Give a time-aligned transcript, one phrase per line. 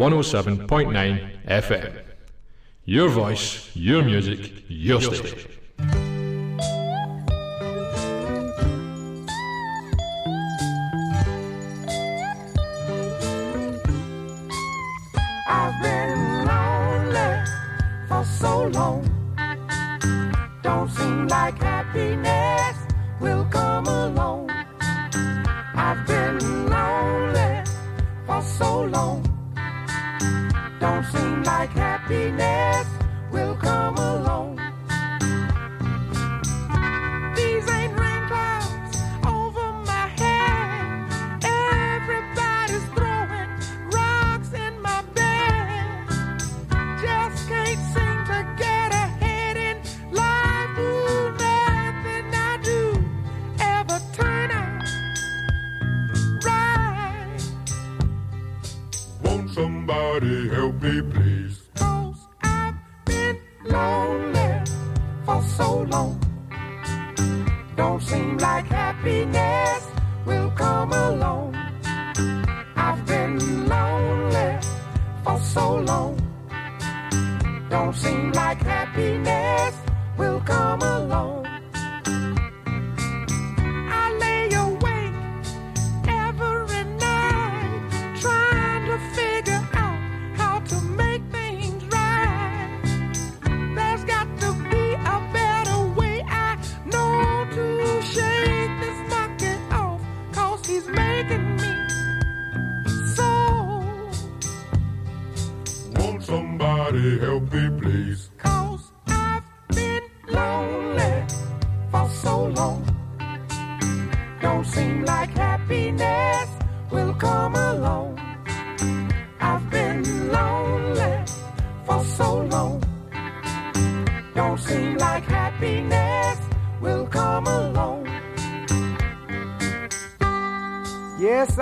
[0.00, 2.02] 107.9 FM.
[2.86, 5.59] Your voice, your music, your station.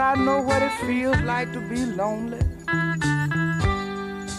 [0.09, 2.39] I know what it feels like to be lonely.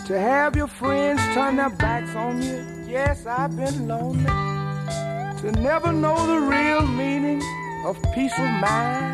[0.07, 2.65] To have your friends turn their backs on you.
[2.87, 4.25] Yes, I've been lonely.
[5.41, 7.43] To never know the real meaning
[7.85, 9.08] of peace of mind.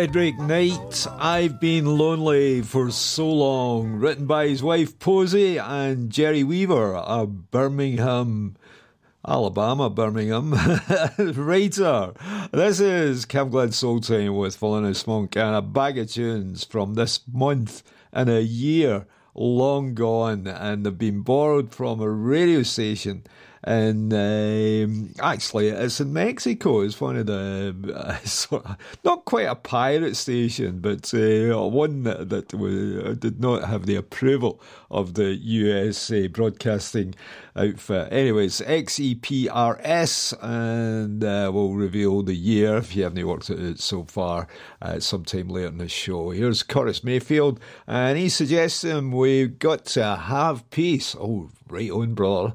[0.00, 6.42] Frederick Knight, I've been lonely for so long, written by his wife Posey and Jerry
[6.42, 8.56] Weaver, a Birmingham,
[9.28, 10.52] Alabama, Birmingham
[11.18, 12.14] writer.
[12.50, 17.20] This is CamGlen Soul Time with Thelonious Monk and a bag of tunes from this
[17.30, 23.22] month in a year long gone and they've been borrowed from a radio station
[23.62, 26.80] and um, actually it's in Mexico.
[26.80, 32.04] It's one of the uh, sort of, not quite a pirate station, but uh, one
[32.04, 34.60] that, that was, did not have the approval
[34.90, 37.14] of the USA broadcasting
[37.54, 38.12] outfit.
[38.12, 44.04] Anyways, XEPRS, and uh, we'll reveal the year if you haven't worked it out so
[44.04, 44.48] far
[44.80, 46.30] uh, sometime later in the show.
[46.30, 51.14] Here's Curtis Mayfield, and he's suggesting we've got to have peace.
[51.18, 52.54] Oh, right on, brother.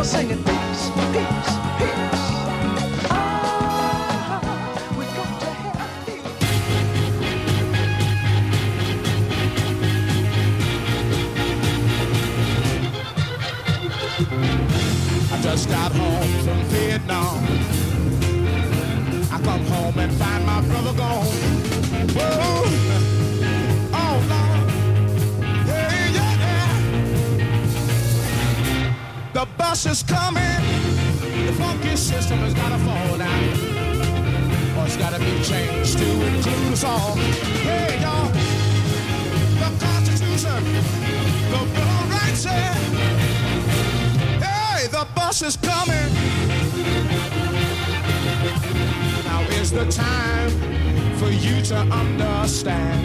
[0.00, 2.29] was singing peace, peace, peace.
[29.70, 30.60] bus is coming.
[31.46, 33.44] The funky system has gotta fall down.
[34.76, 37.14] Or it's gotta be changed to include us all.
[37.68, 38.26] Hey, y'all.
[39.62, 40.58] The Constitution,
[41.52, 42.72] the Bill of Rights eh?
[44.44, 46.10] Hey, the bus is coming.
[49.28, 50.50] Now is the time
[51.20, 53.00] for you to understand.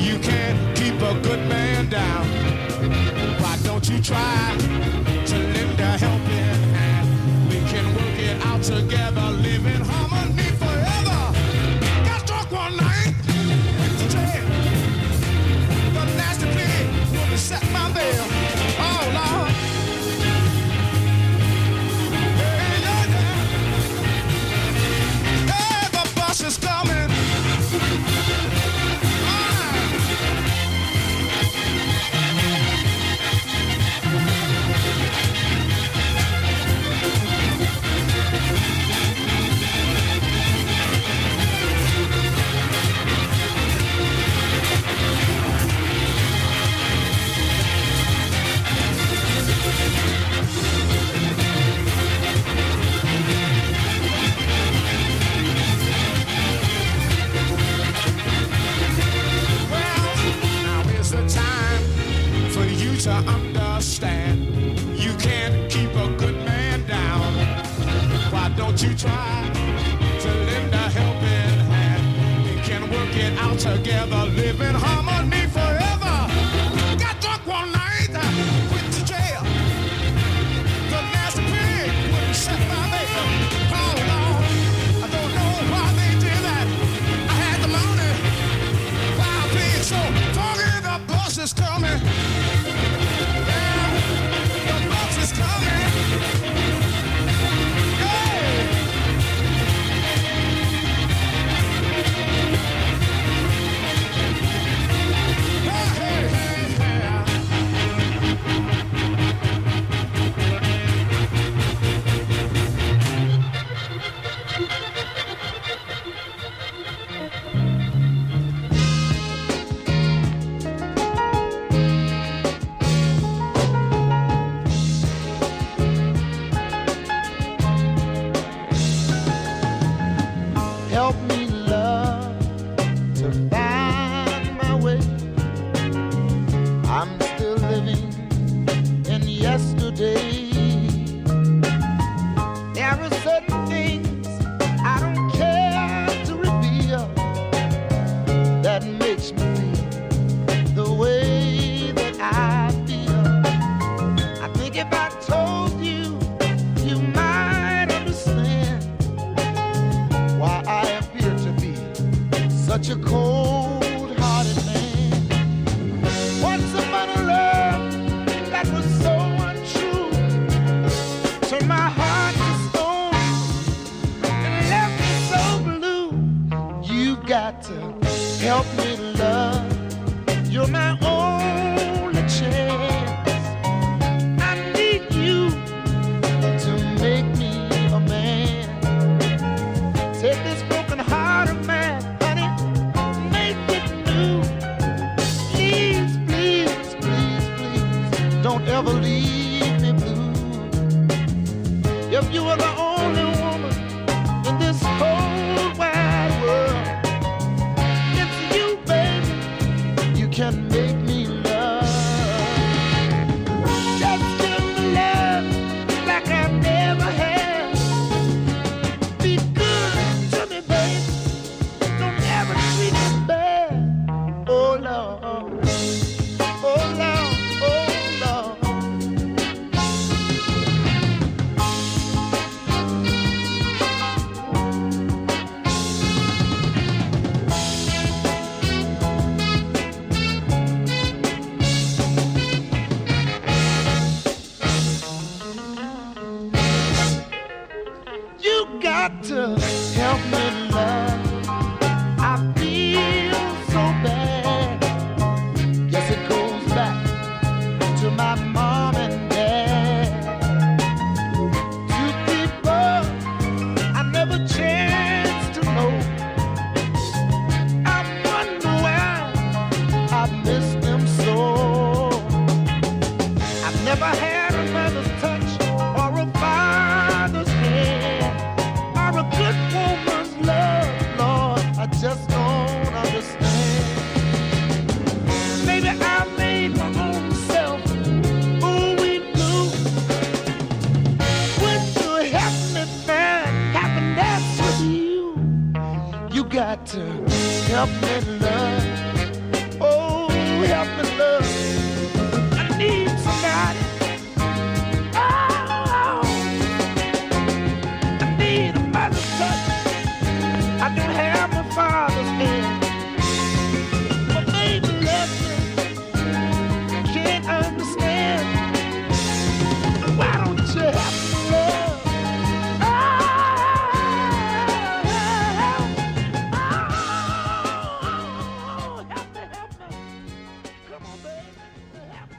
[0.00, 2.24] You can't keep a good man down.
[3.42, 5.07] Why don't you try?
[8.62, 11.32] together, live in harmony forever.
[12.04, 13.14] Got drunk one night,
[15.94, 16.46] the nasty
[17.36, 18.37] set my veil.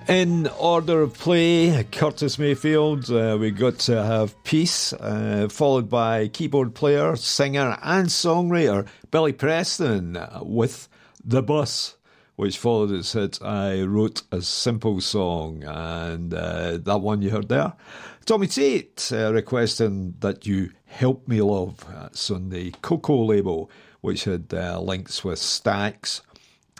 [0.09, 6.29] In order of play, Curtis Mayfield, uh, we got to have Peace, uh, followed by
[6.29, 10.89] keyboard player, singer, and songwriter Billy Preston with
[11.23, 11.95] The Bus,
[12.37, 17.49] which followed its hit I Wrote a Simple Song, and uh, that one you heard
[17.49, 17.73] there.
[18.25, 21.85] Tommy Tate uh, requesting that you help me love.
[21.87, 23.69] That's on the Koko label,
[24.01, 26.21] which had uh, links with Stax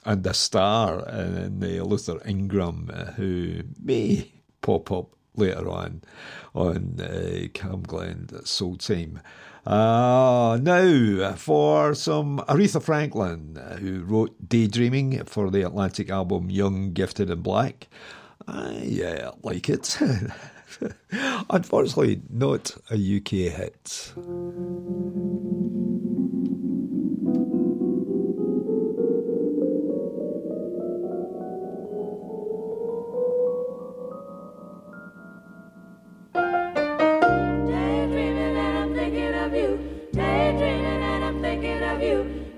[0.10, 6.02] and a star in uh, Luther Ingram, uh, who may pop up later on
[6.56, 7.84] on uh, Cam
[8.44, 9.22] Soul Time.
[9.68, 16.92] Uh, now, for some Aretha Franklin, uh, who wrote Daydreaming for the Atlantic album Young,
[16.92, 17.88] Gifted and Black.
[18.48, 19.96] I yeah, like it.
[21.52, 24.14] Unfortunately, not a UK hit.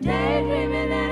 [0.03, 1.10] daydreaming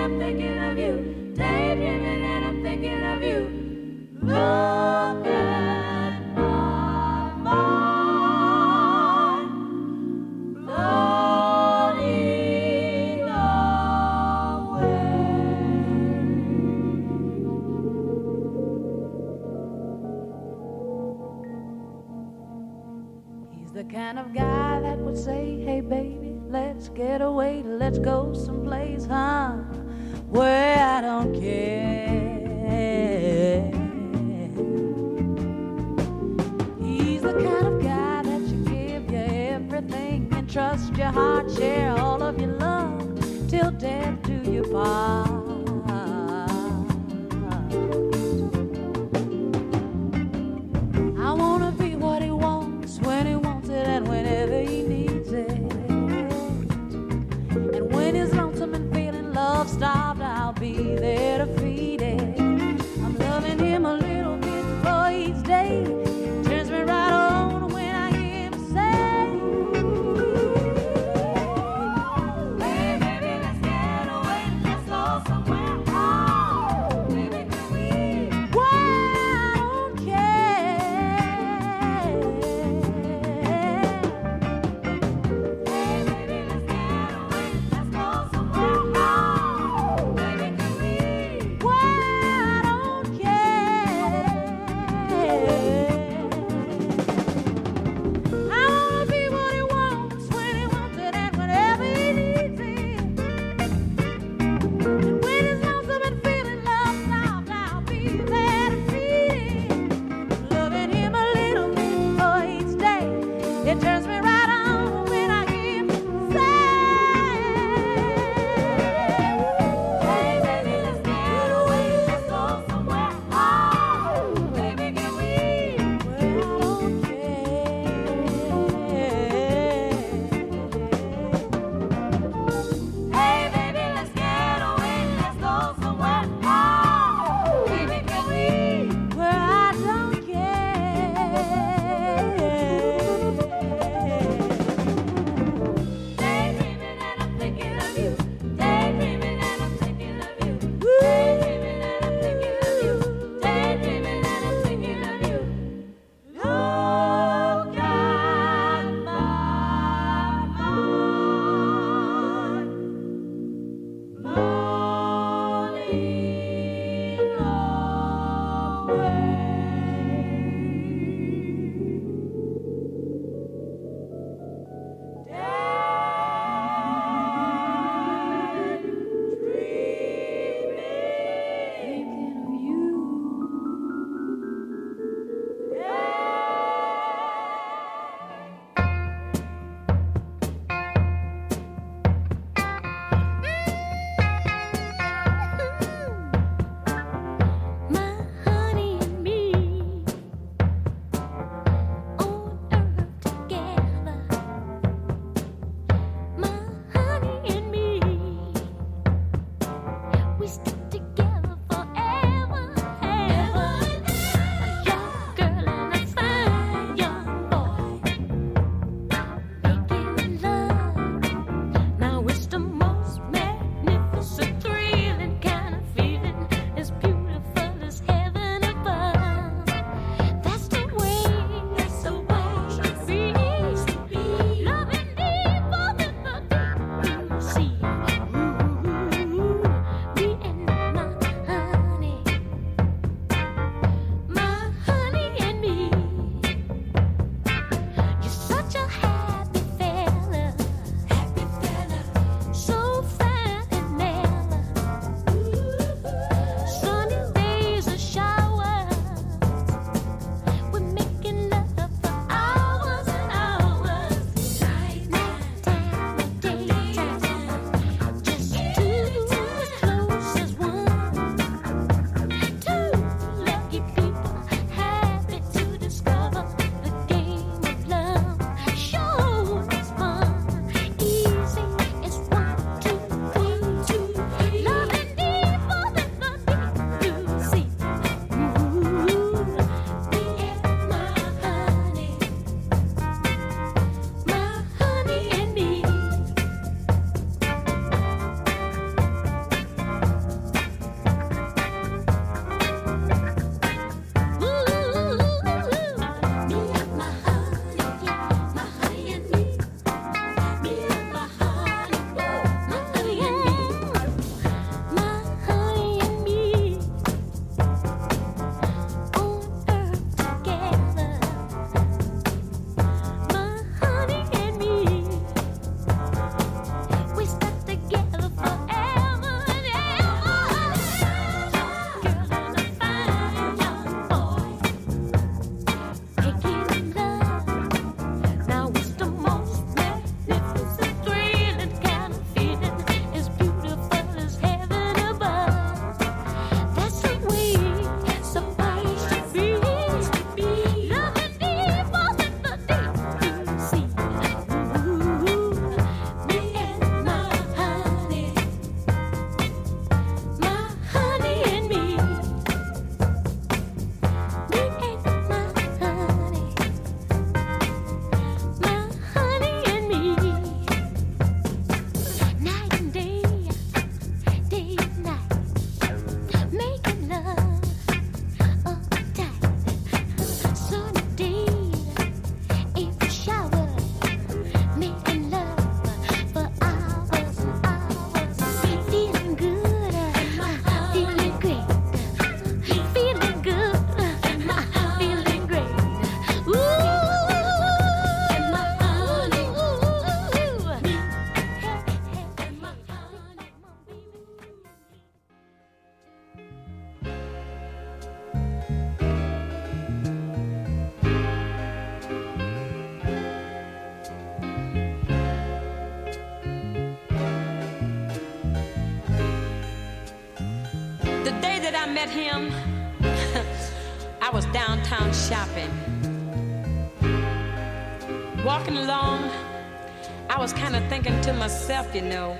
[431.70, 432.32] myself, you know.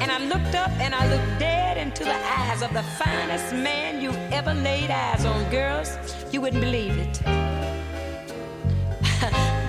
[0.00, 4.00] And I looked up and I looked dead into the eyes of the finest man
[4.00, 5.44] you've ever laid eyes on.
[5.50, 5.98] Girls,
[6.32, 7.20] you wouldn't believe it.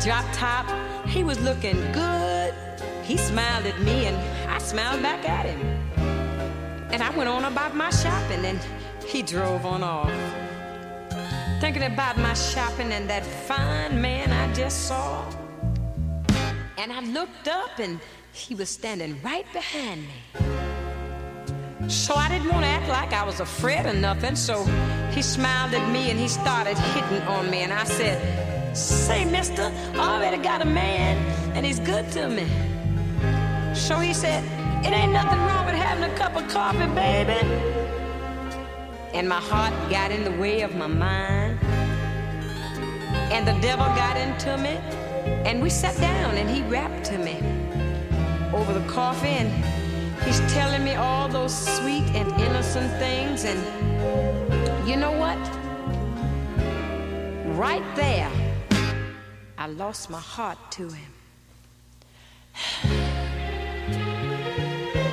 [0.02, 0.66] Drop top,
[1.06, 2.54] he was looking good.
[3.04, 4.16] He smiled at me and
[4.50, 5.60] I smiled back at him.
[6.94, 8.62] And I went on about my shopping and
[9.06, 10.14] he drove on off.
[11.60, 15.26] Thinking about my shopping and that fine man I just saw.
[16.82, 18.00] And I looked up and
[18.34, 21.88] he was standing right behind me.
[21.88, 24.36] So I didn't want to act like I was afraid or nothing.
[24.36, 24.64] So
[25.12, 27.60] he smiled at me and he started hitting on me.
[27.60, 28.18] And I said,
[28.76, 31.18] Say, mister, I already got a man
[31.56, 32.48] and he's good to me.
[33.76, 34.44] So he said,
[34.84, 37.46] It ain't nothing wrong with having a cup of coffee, baby.
[39.14, 41.60] And my heart got in the way of my mind.
[43.32, 44.80] And the devil got into me.
[45.46, 47.38] And we sat down and he rapped to me
[48.54, 49.28] over the coffee.
[49.28, 49.50] And
[50.24, 53.46] he's telling me all those sweet and innocent things.
[53.46, 53.60] And
[54.88, 55.38] you know what?
[57.58, 58.32] Right there,
[59.58, 61.12] I lost my heart to him.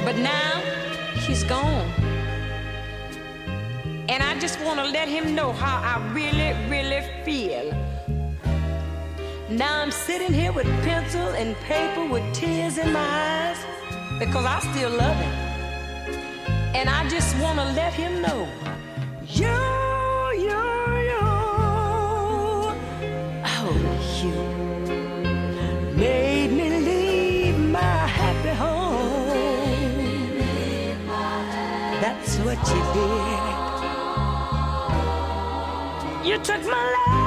[0.05, 0.61] But now
[1.27, 1.91] he's gone.
[4.09, 7.75] And I just want to let him know how I really, really feel.
[9.51, 13.57] Now I'm sitting here with pencil and paper with tears in my eyes
[14.19, 15.33] because I still love him.
[16.75, 18.47] And I just want to let him know
[19.27, 19.47] you,
[20.37, 20.61] you,
[21.09, 21.21] you,
[23.43, 23.73] oh,
[24.21, 24.37] you
[25.97, 29.29] made me leave my happy home.
[32.03, 32.83] That's what you
[36.23, 36.29] did.
[36.29, 37.18] You took my love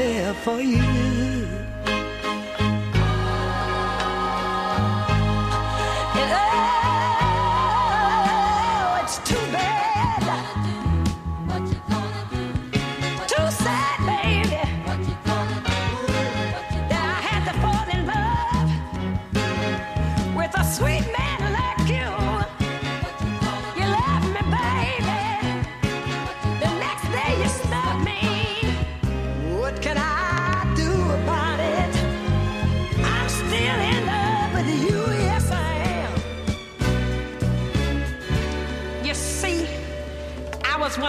[0.00, 1.39] fell for you.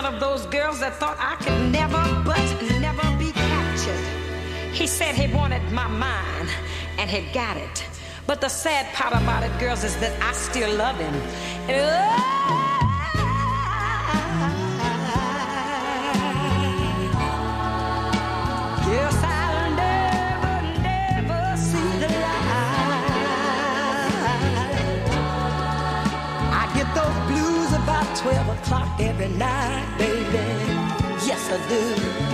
[0.02, 2.42] One of those girls that thought I could never, but
[2.80, 4.04] never be captured.
[4.74, 6.50] He said he wanted my mind,
[6.98, 7.86] and he got it.
[8.26, 11.14] But the sad part about it, girls, is that I still love him.
[18.90, 22.72] Yes, I'll never, never see the light.
[26.62, 29.91] I get those blues about 12 o'clock every night,
[31.52, 32.31] I do.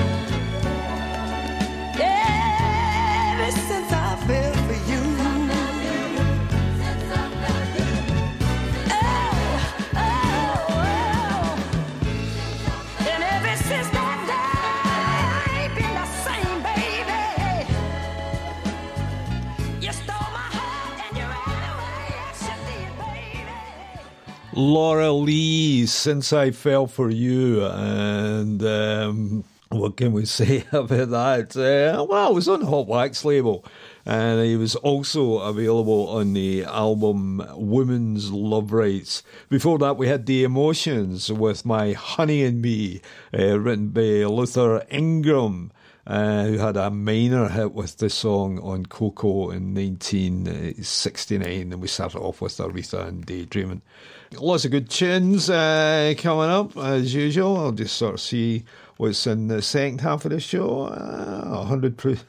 [24.58, 27.63] Laura Lee, Since I Fell for You.
[27.63, 31.56] And um, what can we say about that?
[31.56, 33.63] Uh, well, it was on the Hot Wax label.
[34.04, 39.22] And he was also available on the album Women's Love Rights.
[39.48, 43.00] Before that, we had The Emotions with My Honey and Me,
[43.38, 45.72] uh, written by Luther Ingram.
[46.08, 51.89] Uh, who had a minor hit with the song on Koko in 1969, and we
[51.89, 53.82] started off with Aretha and Daydreaming.
[54.39, 57.58] Lots of good tunes uh, coming up, as usual.
[57.58, 58.63] I'll just sort of see
[58.96, 60.84] what's in the second half of the show.
[60.84, 62.24] Uh, 100 proof.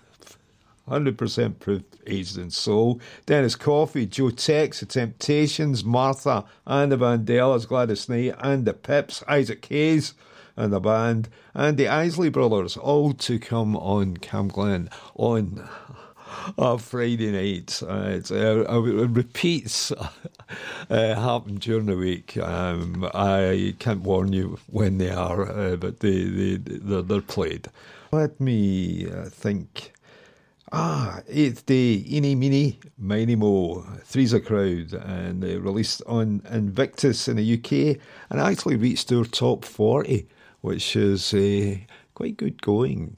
[0.88, 3.00] 100% proof aged in soul.
[3.26, 9.22] Dennis Coffey, Joe Tex, The Temptations, Martha and the Vandellas, Gladys Knight and the Pips,
[9.28, 10.14] Isaac Hayes
[10.58, 15.66] and the band, and the Isley Brothers, all to come on CamGlen on
[16.58, 17.80] a Friday night.
[17.82, 19.92] Uh, it's, uh, it repeats
[20.90, 22.36] uh, happen during the week.
[22.36, 27.68] Um, I can't warn you when they are, uh, but they, they, they're, they're played.
[28.10, 29.92] Let me uh, think.
[30.70, 37.26] Ah, eighth day, Eeny Meeny, Miny Mo, Three's a Crowd, and they released on Invictus
[37.26, 40.26] in the UK and actually reached their top 40,
[40.68, 41.78] which is uh,
[42.14, 43.16] quite good going.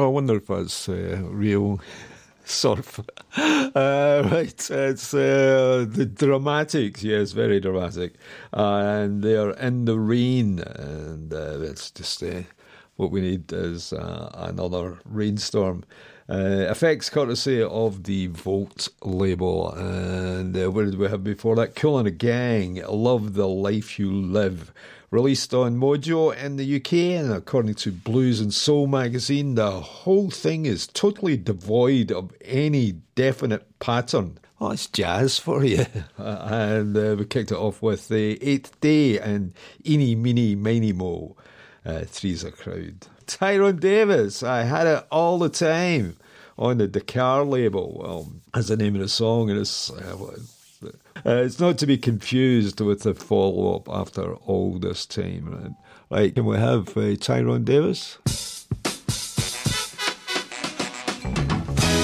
[0.00, 1.80] I wonder if that's uh, real
[2.44, 3.00] surf.
[3.36, 8.14] Uh, right, it's uh, the dramatics, yes, very dramatic.
[8.52, 12.42] Uh, and they're in the rain, and uh, it's just uh,
[12.96, 15.84] what we need is uh, another rainstorm.
[16.28, 19.72] Uh, effects courtesy of the Volt label.
[19.72, 21.74] And uh, what did we have before that?
[21.74, 24.72] Kool and a Gang, Love the Life You Live.
[25.10, 30.30] Released on Mojo in the UK, and according to Blues and Soul magazine, the whole
[30.30, 34.38] thing is totally devoid of any definite pattern.
[34.60, 35.84] Oh, it's jazz for you.
[36.16, 39.52] and uh, we kicked it off with the Eighth Day and
[39.84, 41.34] Eeny, Meeny, Miny, Mo.
[41.84, 43.08] Uh, three's a crowd.
[43.26, 46.18] Tyrone Davis, I had it all the time
[46.56, 47.98] on the Dakar label.
[48.00, 49.90] Well, that's the name of the song, and it's.
[49.90, 50.36] Uh,
[50.82, 50.90] uh,
[51.24, 55.76] it's not to be confused with the follow up after all this time.
[56.10, 58.18] Right, can we have uh, Tyrone Davis?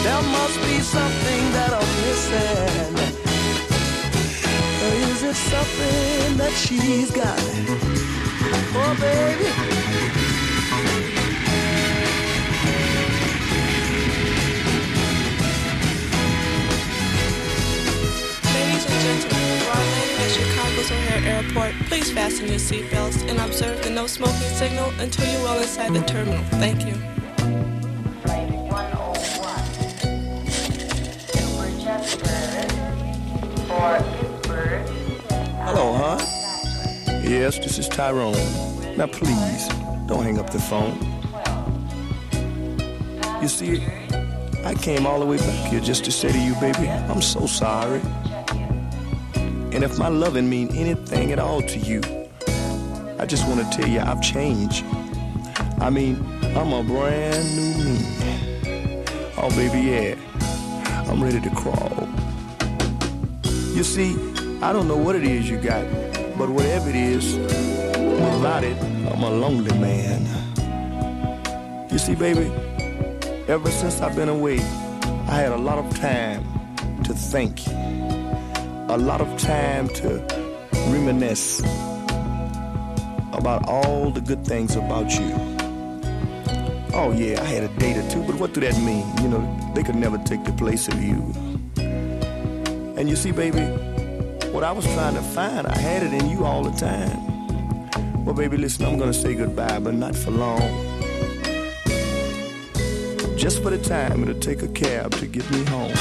[0.02, 2.96] There must be something that I'm missing.
[4.82, 7.40] Or is it something that she's got?
[8.78, 9.75] Oh, baby.
[19.07, 21.72] Ladies and gentlemen, we're landing at Chicago's O'Hare Airport.
[21.86, 26.00] Please fasten your seatbelts and observe the no smoking signal until you're well inside the
[26.00, 26.42] terminal.
[26.59, 26.94] Thank you.
[35.62, 36.18] Hello, huh?
[37.22, 38.34] Yes, this is Tyrone.
[38.96, 39.68] Now, please,
[40.09, 40.98] don't hang up the phone.
[43.40, 43.84] You see,
[44.64, 47.46] I came all the way back here just to say to you, baby, I'm so
[47.46, 48.00] sorry.
[49.72, 52.00] And if my loving mean anything at all to you,
[53.18, 54.84] I just want to tell you I've changed.
[55.80, 56.16] I mean,
[56.56, 57.98] I'm a brand new me.
[59.36, 60.14] Oh, baby, yeah,
[61.08, 62.08] I'm ready to crawl.
[63.74, 64.16] You see,
[64.62, 65.84] I don't know what it is you got,
[66.38, 70.24] but whatever it is, without it, I'm a lonely man.
[71.90, 72.50] You see, baby,
[73.48, 74.60] ever since I've been away,
[75.28, 76.42] I had a lot of time
[77.04, 77.60] to think,
[78.89, 80.24] a lot of time to
[80.91, 81.61] reminisce
[83.32, 85.34] about all the good things about you.
[86.95, 89.05] Oh, yeah, I had a date or two, but what do that mean?
[89.22, 91.16] You know, they could never take the place of you.
[92.97, 93.61] And you see, baby,
[94.53, 98.24] what I was trying to find, I had it in you all the time.
[98.24, 100.61] Well, baby, listen, I'm gonna say goodbye, but not for long.
[103.37, 105.93] Just for the time it'll take a cab to get me home.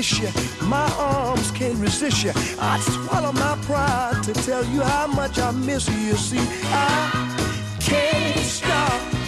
[0.00, 2.32] Kiss you, my arms can't resist you.
[2.58, 5.98] I'd swallow my pride to tell you how much I miss you.
[5.98, 9.19] You see, I can't stop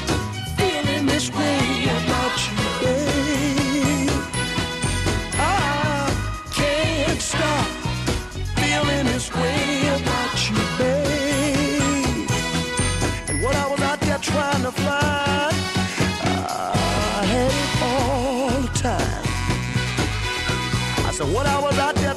[21.22, 22.11] Said, what I was out there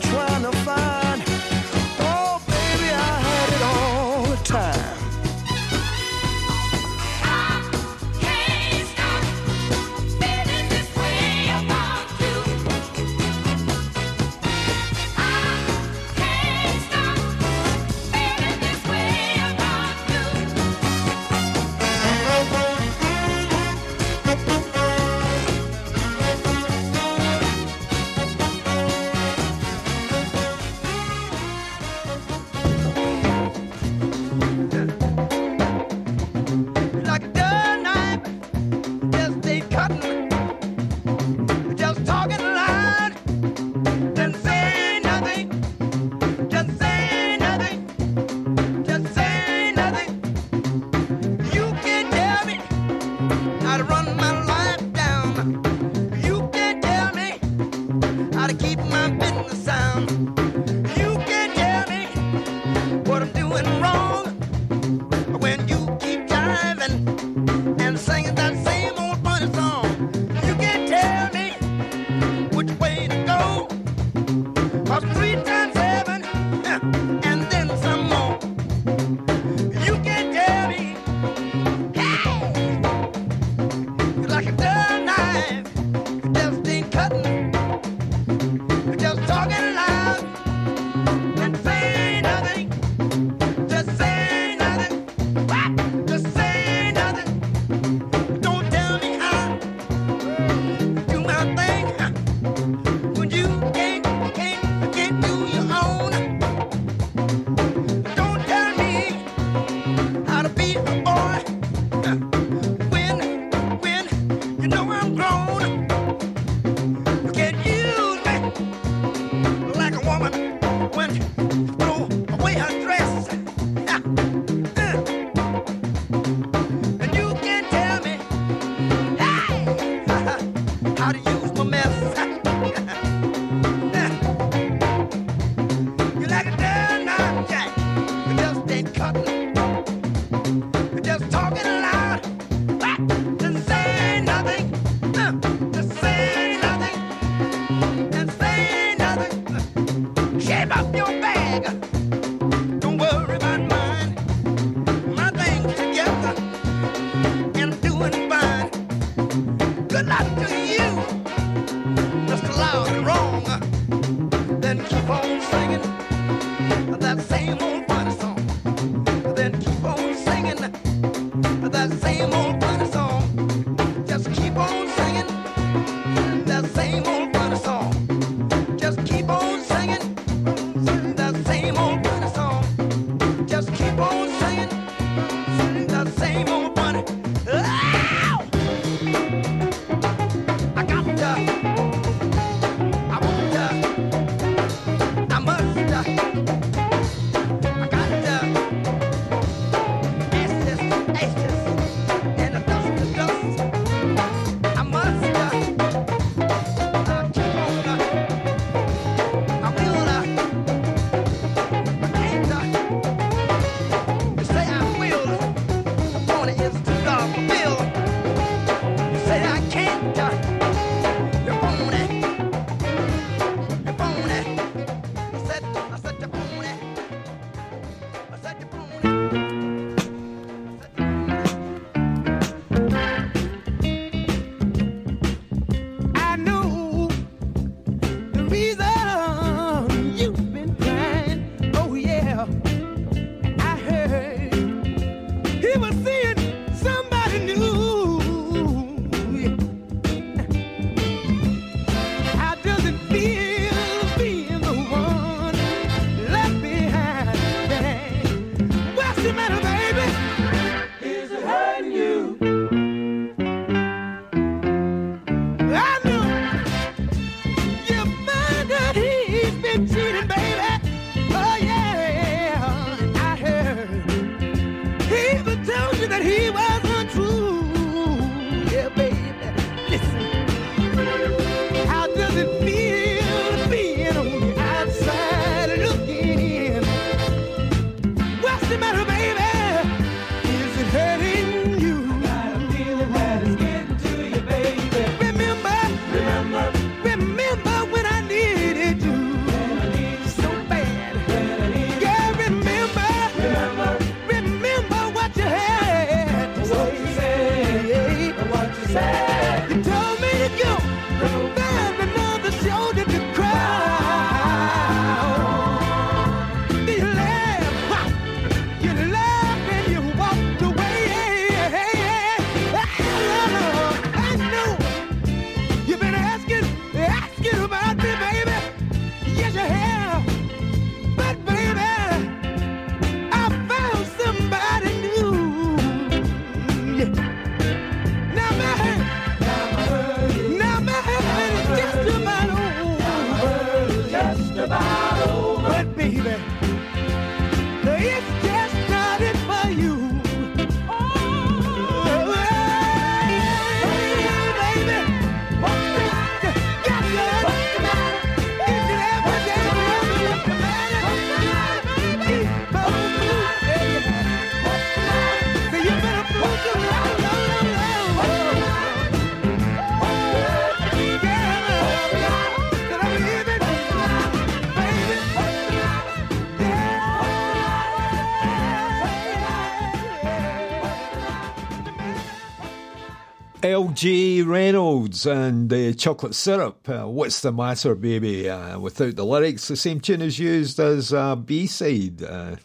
[383.96, 386.90] LJ Reynolds and uh, Chocolate Syrup.
[386.90, 388.50] Uh, What's the matter, baby?
[388.50, 392.22] Uh, without the lyrics, the same tune is used as a B side.
[392.22, 392.58] Uh,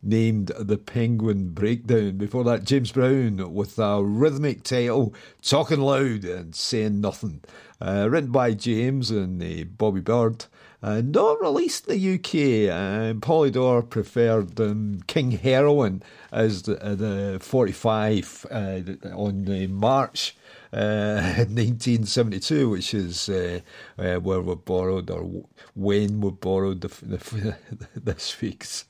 [0.00, 2.18] named The Penguin Breakdown.
[2.18, 5.12] Before that, James Brown with a rhythmic title,
[5.42, 7.42] Talking Loud and Saying Nothing.
[7.80, 10.44] Uh, written by James and uh, Bobby Byrd.
[10.84, 12.72] Uh, not released in the UK.
[12.72, 18.80] Uh, Polydor preferred um, King Heroin as the, uh, the 45 uh,
[19.16, 20.36] on the March
[20.72, 23.60] 1972, which is uh,
[23.98, 25.44] uh, where we borrowed or
[25.74, 27.56] when we borrowed the, the,
[27.94, 28.84] this week's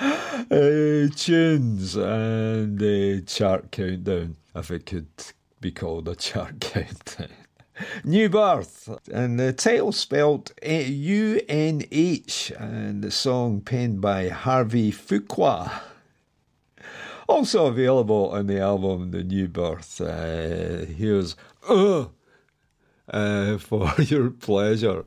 [0.00, 5.08] uh, tunes and uh, chart countdown, if it could
[5.60, 7.28] be called a chart countdown.
[8.04, 14.92] New Birth, and the title spelled U N H, and the song penned by Harvey
[14.92, 15.80] Fuqua.
[17.32, 20.02] Also available on the album The New Birth.
[20.02, 21.34] Uh, here's
[21.66, 22.08] uh,
[23.08, 25.02] uh, for your pleasure.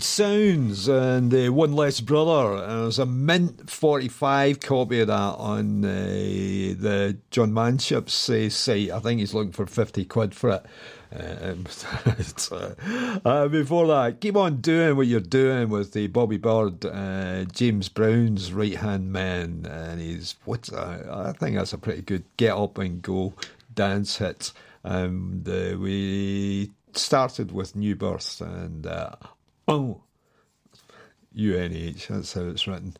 [0.00, 2.62] Sounds and the uh, One Less Brother.
[2.62, 8.90] And there's a mint 45 copy of that on uh, the John Manship's uh, site.
[8.90, 10.66] I think he's looking for 50 quid for it.
[11.14, 11.66] Um,
[12.52, 17.44] uh, uh, before that, keep on doing what you're doing with the Bobby Byrd, uh,
[17.44, 22.56] James Brown's right hand man, and he's what's I think that's a pretty good get
[22.56, 23.34] up and go
[23.74, 24.52] dance hit.
[24.84, 29.16] Um, we started with New Birth, and uh,
[29.68, 30.02] Oh.
[31.34, 32.94] UNH, that's how it's written.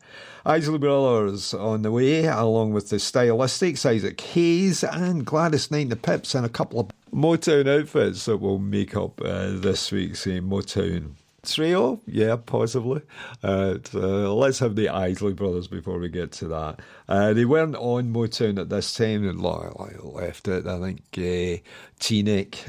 [0.45, 5.91] Isley Brothers on the way, along with the Stylistics, Isaac Hayes, and Gladys Knight and
[5.91, 10.25] the Pips, and a couple of Motown outfits that will make up uh, this week's
[10.25, 11.11] uh, Motown
[11.43, 12.01] trio?
[12.05, 13.01] Yeah, possibly.
[13.43, 16.79] Uh, uh, let's have the Isley Brothers before we get to that.
[17.07, 20.65] Uh, they weren't on Motown at this time, and left it.
[20.65, 21.61] I think uh,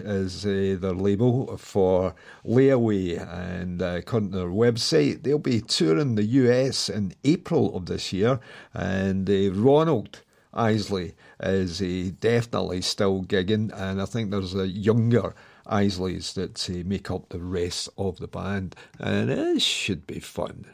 [0.04, 2.14] is uh, their label for
[2.44, 7.86] Layaway, and uh, according to their website, they'll be touring the US in April of
[7.86, 8.40] this year,
[8.72, 10.20] and uh, Ronald
[10.52, 15.34] Isley is uh, definitely still gigging, and I think there's a younger
[15.66, 20.66] Isleys that uh, make up the rest of the band, and it should be fun.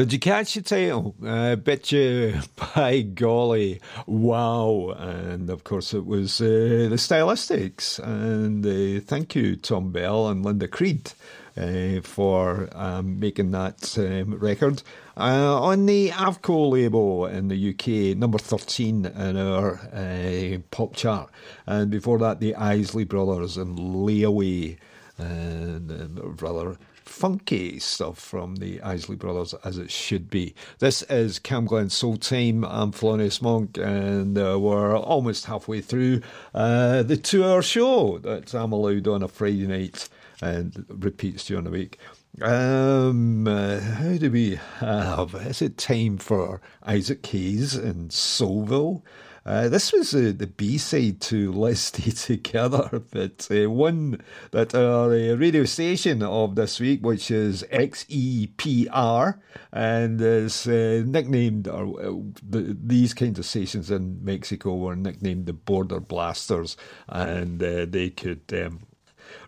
[0.00, 1.14] Did you catch the title?
[1.22, 2.40] I bet you,
[2.74, 4.94] by golly, wow.
[4.96, 7.98] And of course, it was uh, the Stylistics.
[7.98, 11.12] And uh, thank you, Thom Bell and Linda Creed,
[11.54, 14.82] uh, for um, making that um, record.
[15.18, 21.28] Uh, on the Avco label in the UK, number 13 in our uh, pop chart.
[21.66, 24.78] And before that, the Isley Brothers and Layaway.
[25.18, 26.78] And uh, rather
[27.10, 30.54] funky stuff from the Isley Brothers, as it should be.
[30.78, 32.64] This is CamGlen Soul Time.
[32.64, 36.22] I'm Thelonious Monk, and uh, we're almost halfway through
[36.54, 40.08] uh, the two hour show that I'm allowed on a Friday night
[40.40, 41.98] and repeats during the week.
[42.40, 45.34] Um, uh, how do we have?
[45.34, 49.02] Is it time for Isaac Hayes in Soulville?
[49.44, 54.20] Uh, this was uh, the B side to Let's Stay Together, but uh, one
[54.50, 59.38] that our uh, radio station of this week, which is XEPR,
[59.72, 62.12] and is uh, nicknamed, or uh,
[62.46, 66.76] the, these kinds of stations in Mexico were nicknamed the Border Blasters,
[67.08, 68.42] and uh, they could.
[68.52, 68.80] Um,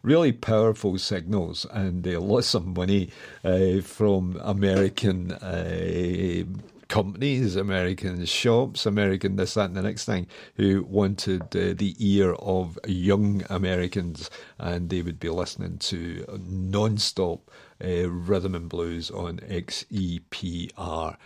[0.02, 3.10] really powerful signals and uh, lots of money
[3.44, 6.44] uh, from American uh,
[6.92, 10.26] companies, American shops, American this, that, and the next thing,
[10.56, 14.28] who wanted uh, the ear of young Americans,
[14.58, 17.50] and they would be listening to non-stop
[17.82, 21.16] uh, rhythm and blues on XEPR.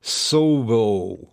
[0.00, 1.26] Soulville.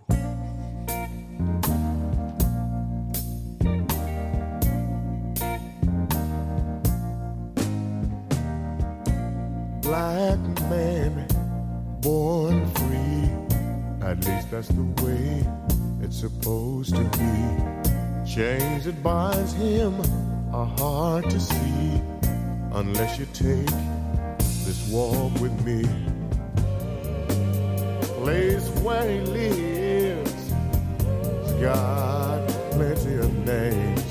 [9.84, 11.28] Black Mary,
[12.02, 12.83] born.
[14.06, 15.47] At least that's the way
[16.01, 18.30] it's supposed to be.
[18.30, 19.93] Chains that binds him
[20.54, 22.01] are hard to see
[22.74, 23.66] unless you take
[24.66, 25.84] this walk with me.
[28.22, 34.04] Place where he lives has got plenty of names.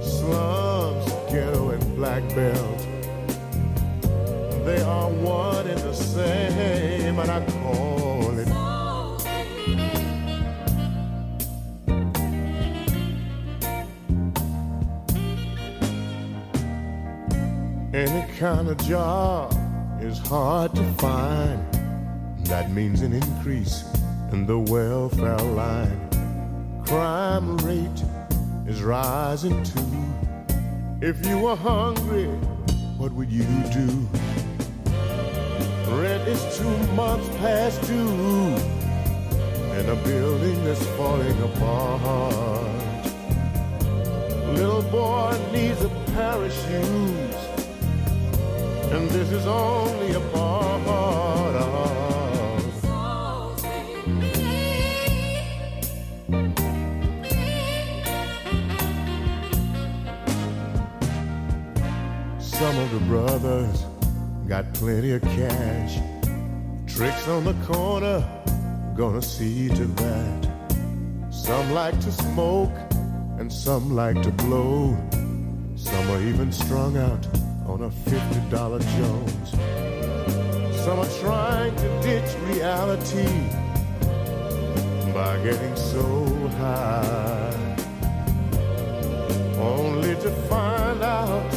[0.00, 2.78] Slums, ghetto, and black belt.
[4.64, 8.05] They are one and the same, and I call
[18.36, 19.50] kind of job
[19.98, 21.58] is hard to find.
[22.44, 23.82] That means an increase
[24.30, 26.00] in the welfare line.
[26.86, 28.02] Crime rate
[28.66, 30.04] is rising too.
[31.00, 32.26] If you were hungry,
[32.98, 33.88] what would you do?
[35.96, 38.54] Rent is two months past due,
[39.76, 42.66] and a building that's falling apart.
[44.52, 46.06] Little boy needs a
[46.50, 47.35] shoes,
[48.96, 52.62] and this is only a part of.
[62.40, 63.84] Some of the brothers
[64.48, 65.98] got plenty of cash.
[66.86, 68.24] Tricks on the corner,
[68.96, 70.48] gonna see to that.
[71.30, 72.74] Some like to smoke,
[73.38, 74.96] and some like to blow.
[75.74, 77.26] Some are even strung out
[77.76, 79.50] on a $50 Jones.
[80.82, 83.28] Some are trying to ditch reality
[85.12, 86.24] by getting so
[86.56, 87.76] high.
[89.58, 91.52] Only to find out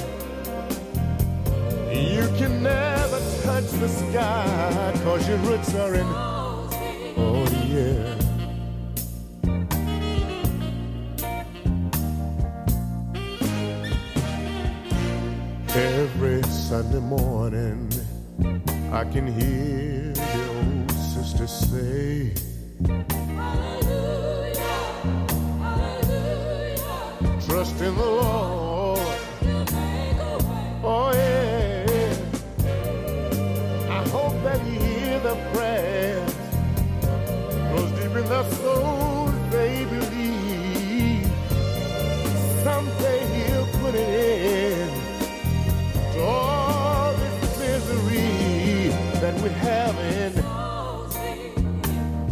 [1.90, 6.08] you can never touch the sky cause your roots are in
[7.16, 8.29] Oh yeah
[17.00, 17.90] Sunday morning
[18.92, 22.34] I can hear the old sister say
[23.36, 24.60] Hallelujah,
[25.64, 27.42] Hallelujah.
[27.48, 29.00] Trust in the Lord
[30.84, 32.16] Oh yeah.
[33.90, 36.34] I hope that you hear the prayers.
[37.72, 39.19] Cause deep in their souls
[49.42, 50.44] we're having.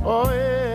[0.04, 0.67] Oh yeah.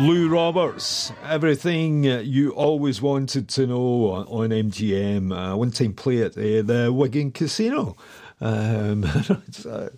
[0.00, 5.30] Lou Roberts, everything you always wanted to know on, MGM.
[5.30, 7.96] Uh, one time play at uh, the Wigan Casino.
[8.40, 9.04] Um,
[9.66, 9.90] uh,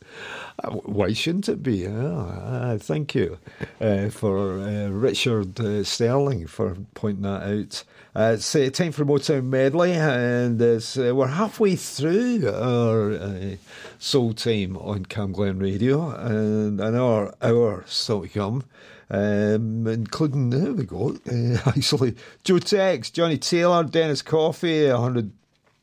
[0.58, 1.86] uh, why shouldn't it be?
[1.86, 3.38] Uh, thank you
[3.80, 7.84] uh, for uh, Richard uh, Sterling for pointing that out.
[8.14, 13.56] It's time for Motown Medley, and we're halfway through our
[14.00, 18.64] Soul Time on CamGlen Radio, and another hour still to come.
[19.12, 25.30] Um, including, there we go, uh, actually, Joe Tex, Johnnie Taylor, Dennis Coffey, 100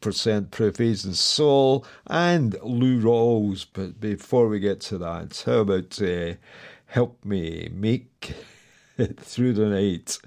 [0.01, 3.65] percent proof Aged in Soul and Lou Rawls.
[3.71, 6.35] But before we get to that, how about uh,
[6.87, 8.33] help me make
[8.97, 10.17] it through the night?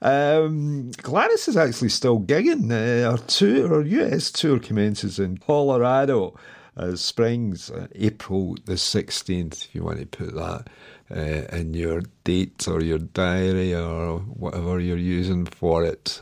[0.00, 2.70] Um, Gladys is actually still gigging.
[2.70, 6.38] Uh, our tour, our US tour commences in Colorado.
[6.74, 10.68] Uh, Springs, uh, April the 16th, if you want to put that
[11.14, 16.20] uh, in your dates or your diary or whatever you're using for it.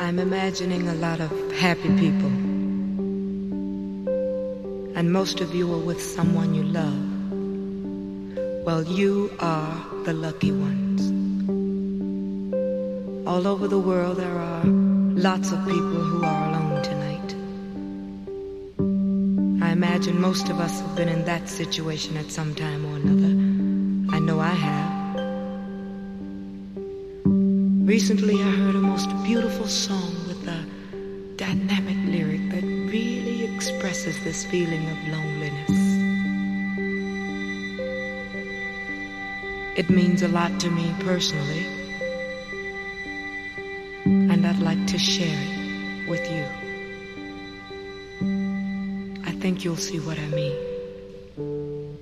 [0.00, 2.32] I'm imagining a lot of happy people.
[4.96, 7.14] And most of you are with someone you love.
[8.64, 11.02] Well, you are the lucky ones.
[13.26, 16.53] All over the world, there are lots of people who are
[19.74, 23.34] imagine most of us have been in that situation at some time or another.
[24.16, 24.92] I know I have.
[27.84, 30.64] Recently, I heard a most beautiful song with a
[31.34, 35.76] dynamic lyric that really expresses this feeling of loneliness.
[39.76, 41.66] It means a lot to me personally,
[44.04, 46.63] and I'd like to share it with you.
[49.34, 51.98] I think you'll see what I mean.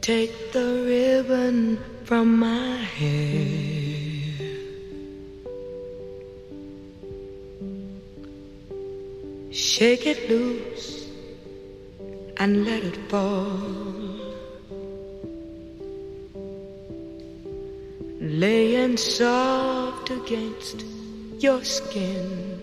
[0.00, 4.30] Take the ribbon from my hair.
[9.50, 11.08] Shake it loose
[12.36, 13.58] and let it fall.
[18.20, 20.84] Laying soft against
[21.40, 22.59] your skin.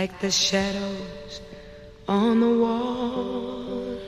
[0.00, 1.40] Like the shadows
[2.06, 3.98] on the wall.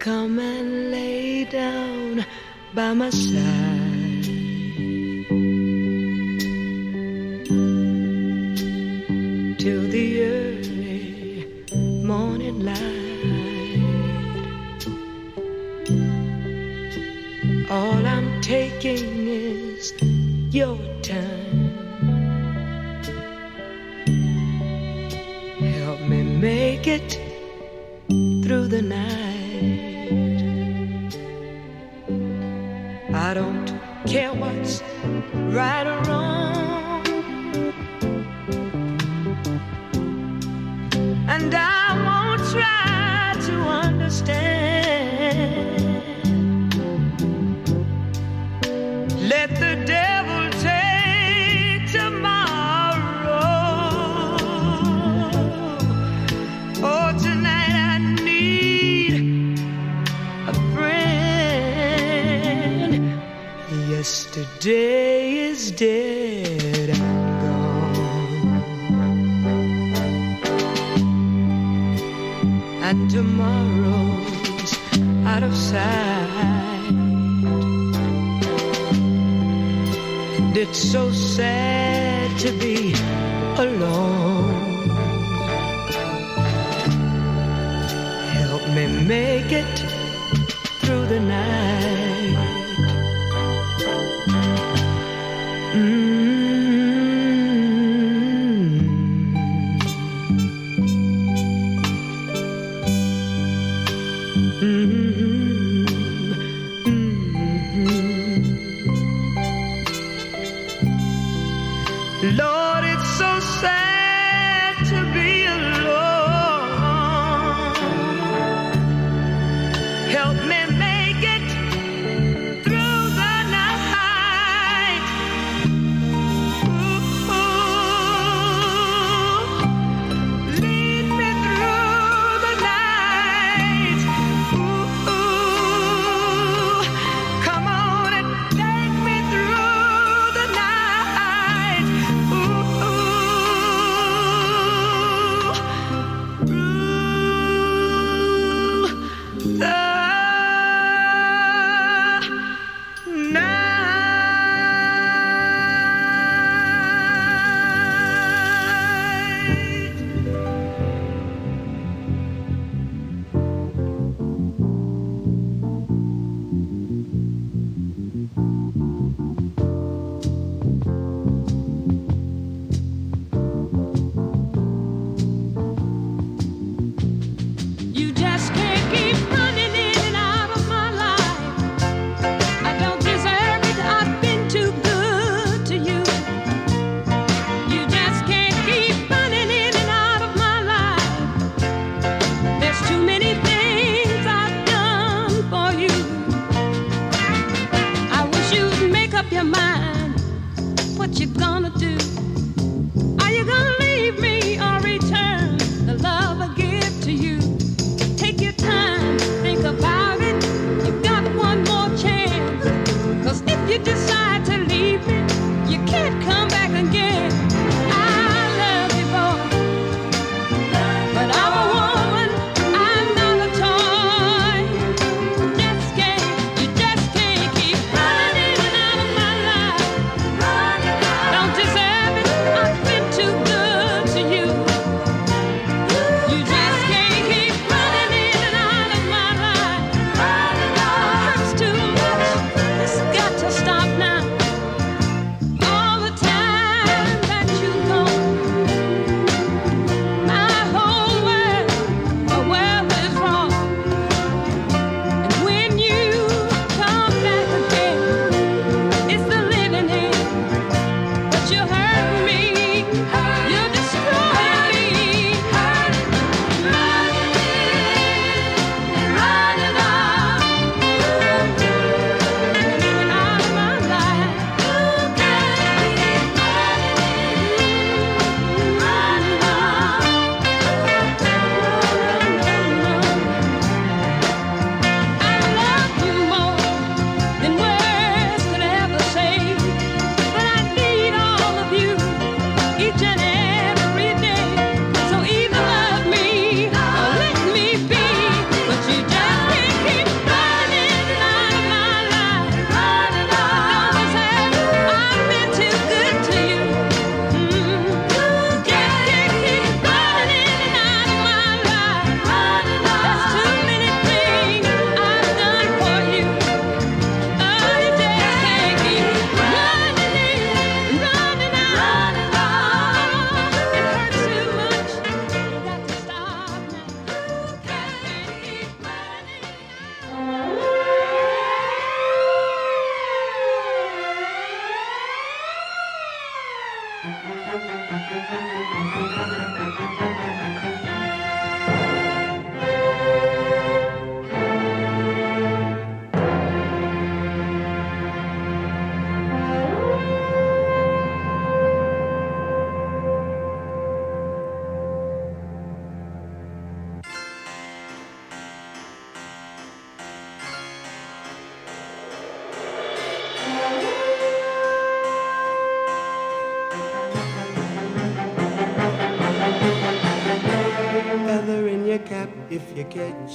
[0.00, 2.26] Come and lay down
[2.74, 3.69] by my side.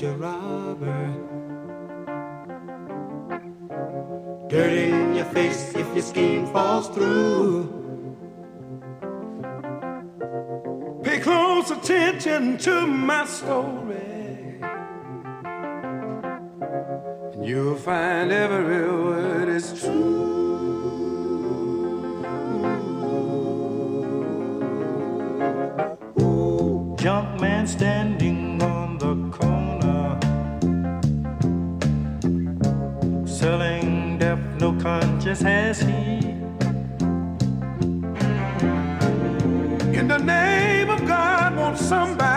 [0.02, 0.35] You catch
[40.06, 42.35] In the name of God, won't somebody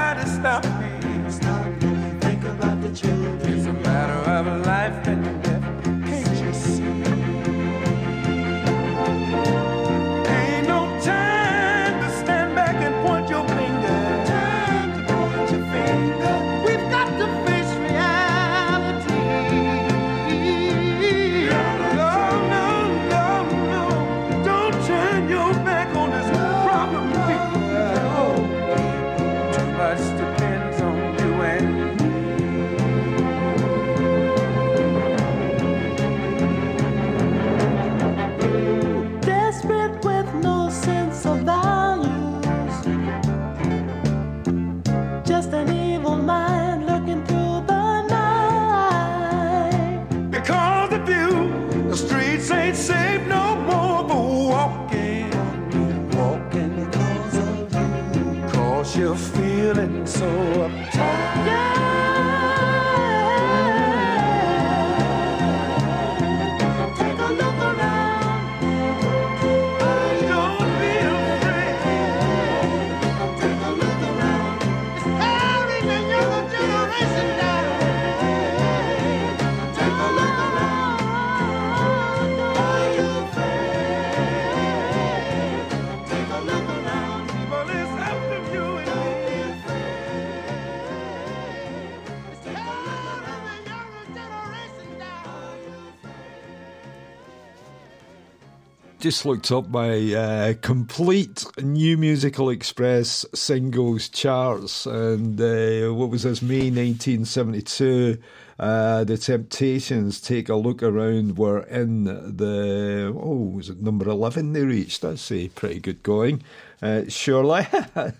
[99.08, 106.24] just looked up my uh, complete New Musical Express singles charts, and uh, what was
[106.24, 108.18] this, May 1972?
[108.58, 114.52] Uh, the Temptations, Take a Look Around, were in the, oh, was it number 11
[114.52, 115.00] they reached?
[115.00, 116.42] That's a pretty good going,
[116.82, 117.66] uh, surely.
[117.96, 118.10] uh,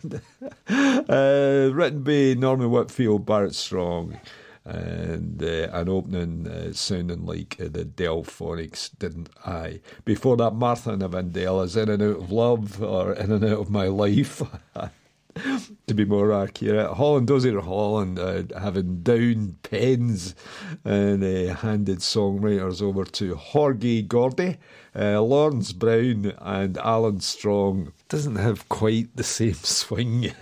[0.70, 4.19] written by Norman Whitfield, Barrett Strong
[4.69, 9.81] and uh, an opening uh, sounding like uh, the Delfonics, didn't I?
[10.05, 13.86] Before that, Martha Navandella's In and Out of Love or In and Out of My
[13.86, 14.43] Life.
[15.86, 20.35] to be more accurate, Holland Dozier Holland uh, having down pens
[20.85, 24.57] and uh, handed songwriters over to George Gordy,
[24.95, 27.93] uh, Lawrence Brown, and Alan Strong.
[28.09, 30.32] Doesn't have quite the same swing.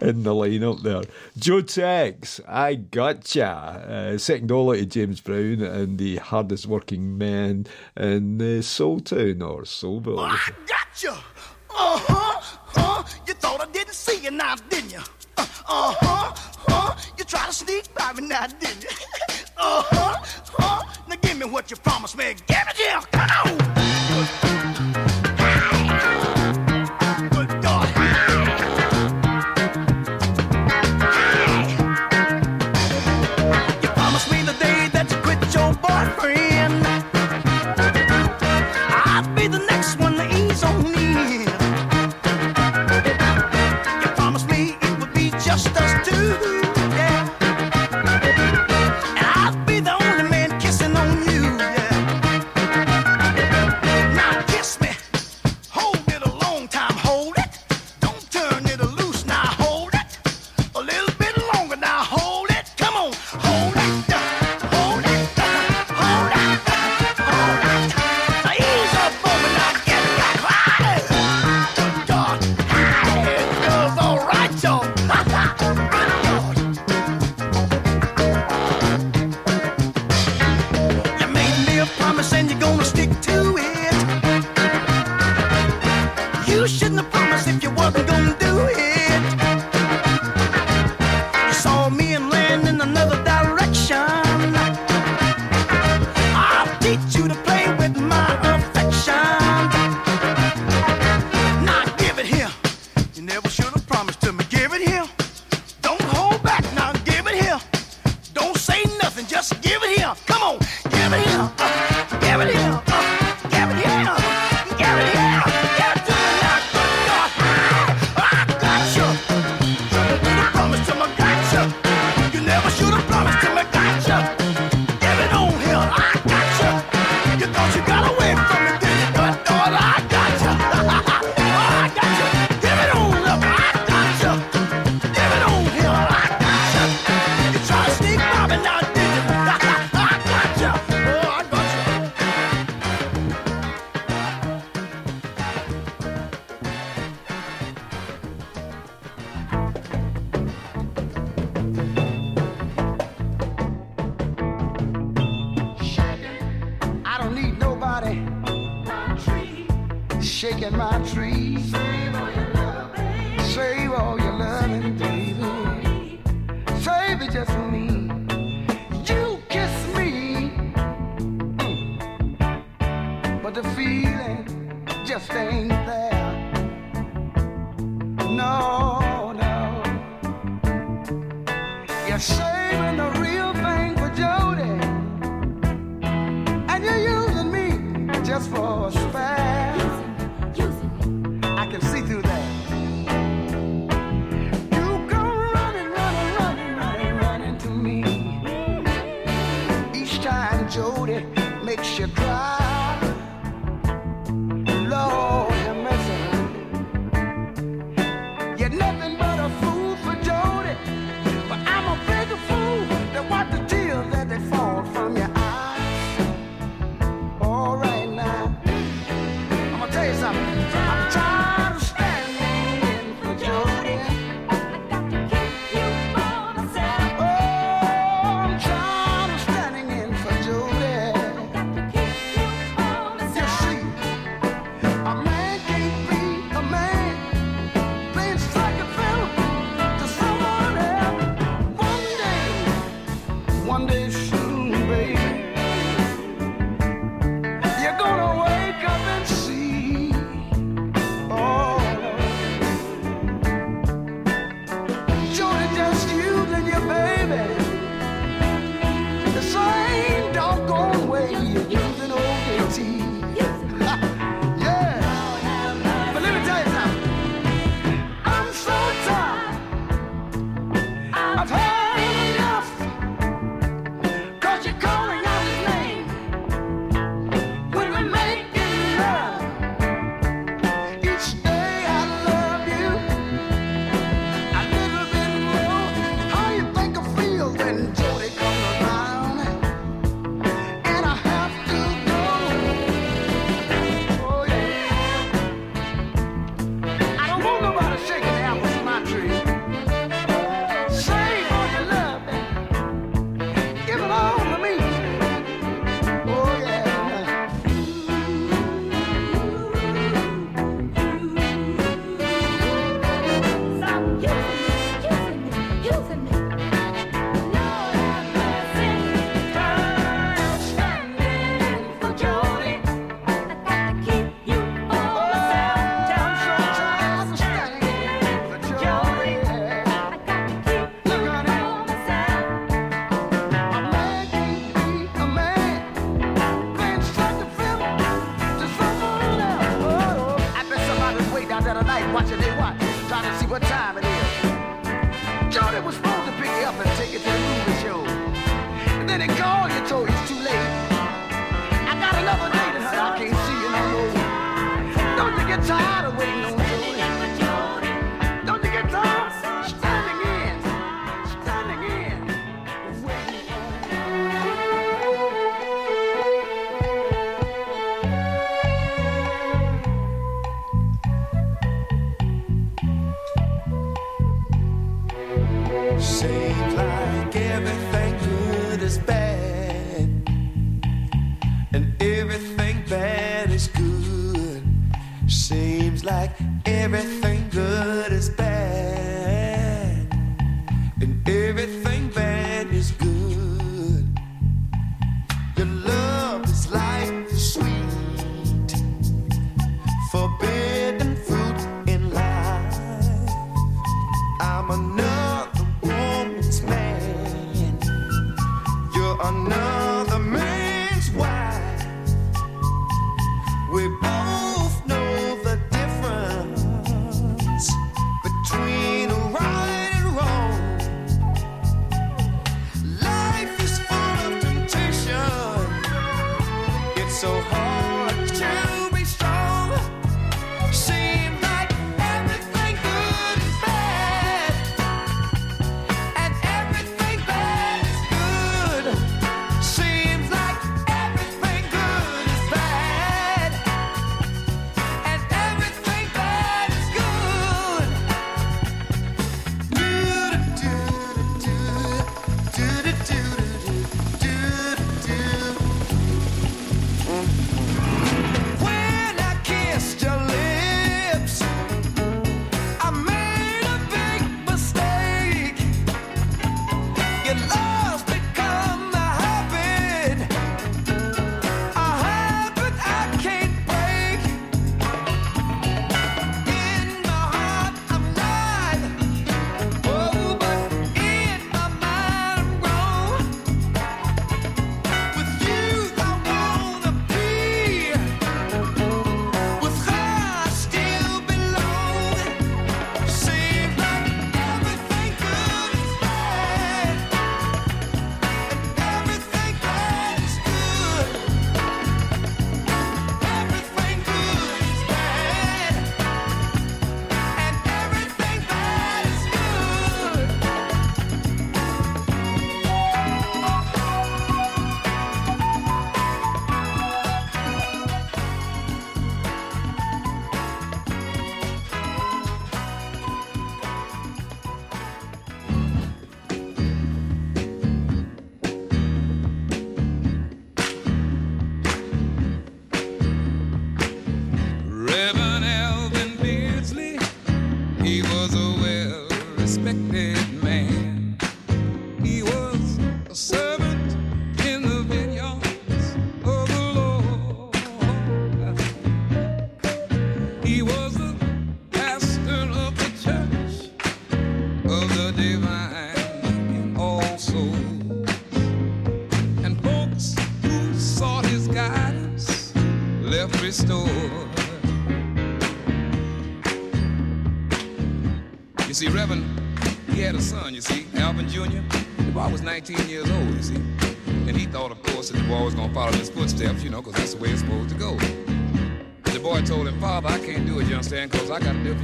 [0.00, 1.02] In the lineup there.
[1.36, 3.46] Joe Tex, I gotcha.
[3.46, 7.66] Uh, second all to James Brown and the hardest working man
[7.96, 10.18] in uh, Soul Town or Soulville.
[10.18, 11.10] I got you.
[11.10, 12.40] Uh huh.
[12.76, 15.00] Uh, you thought I didn't see you now, didn't you?
[15.36, 16.34] Uh huh.
[16.68, 18.90] Uh, you tried to sneak by me now, didn't you?
[19.56, 20.24] uh huh.
[20.58, 22.34] Uh, now give me what you promised me.
[22.46, 23.00] Give it here.
[23.12, 23.30] Come
[23.60, 24.71] on.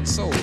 [0.08, 0.37] Soul.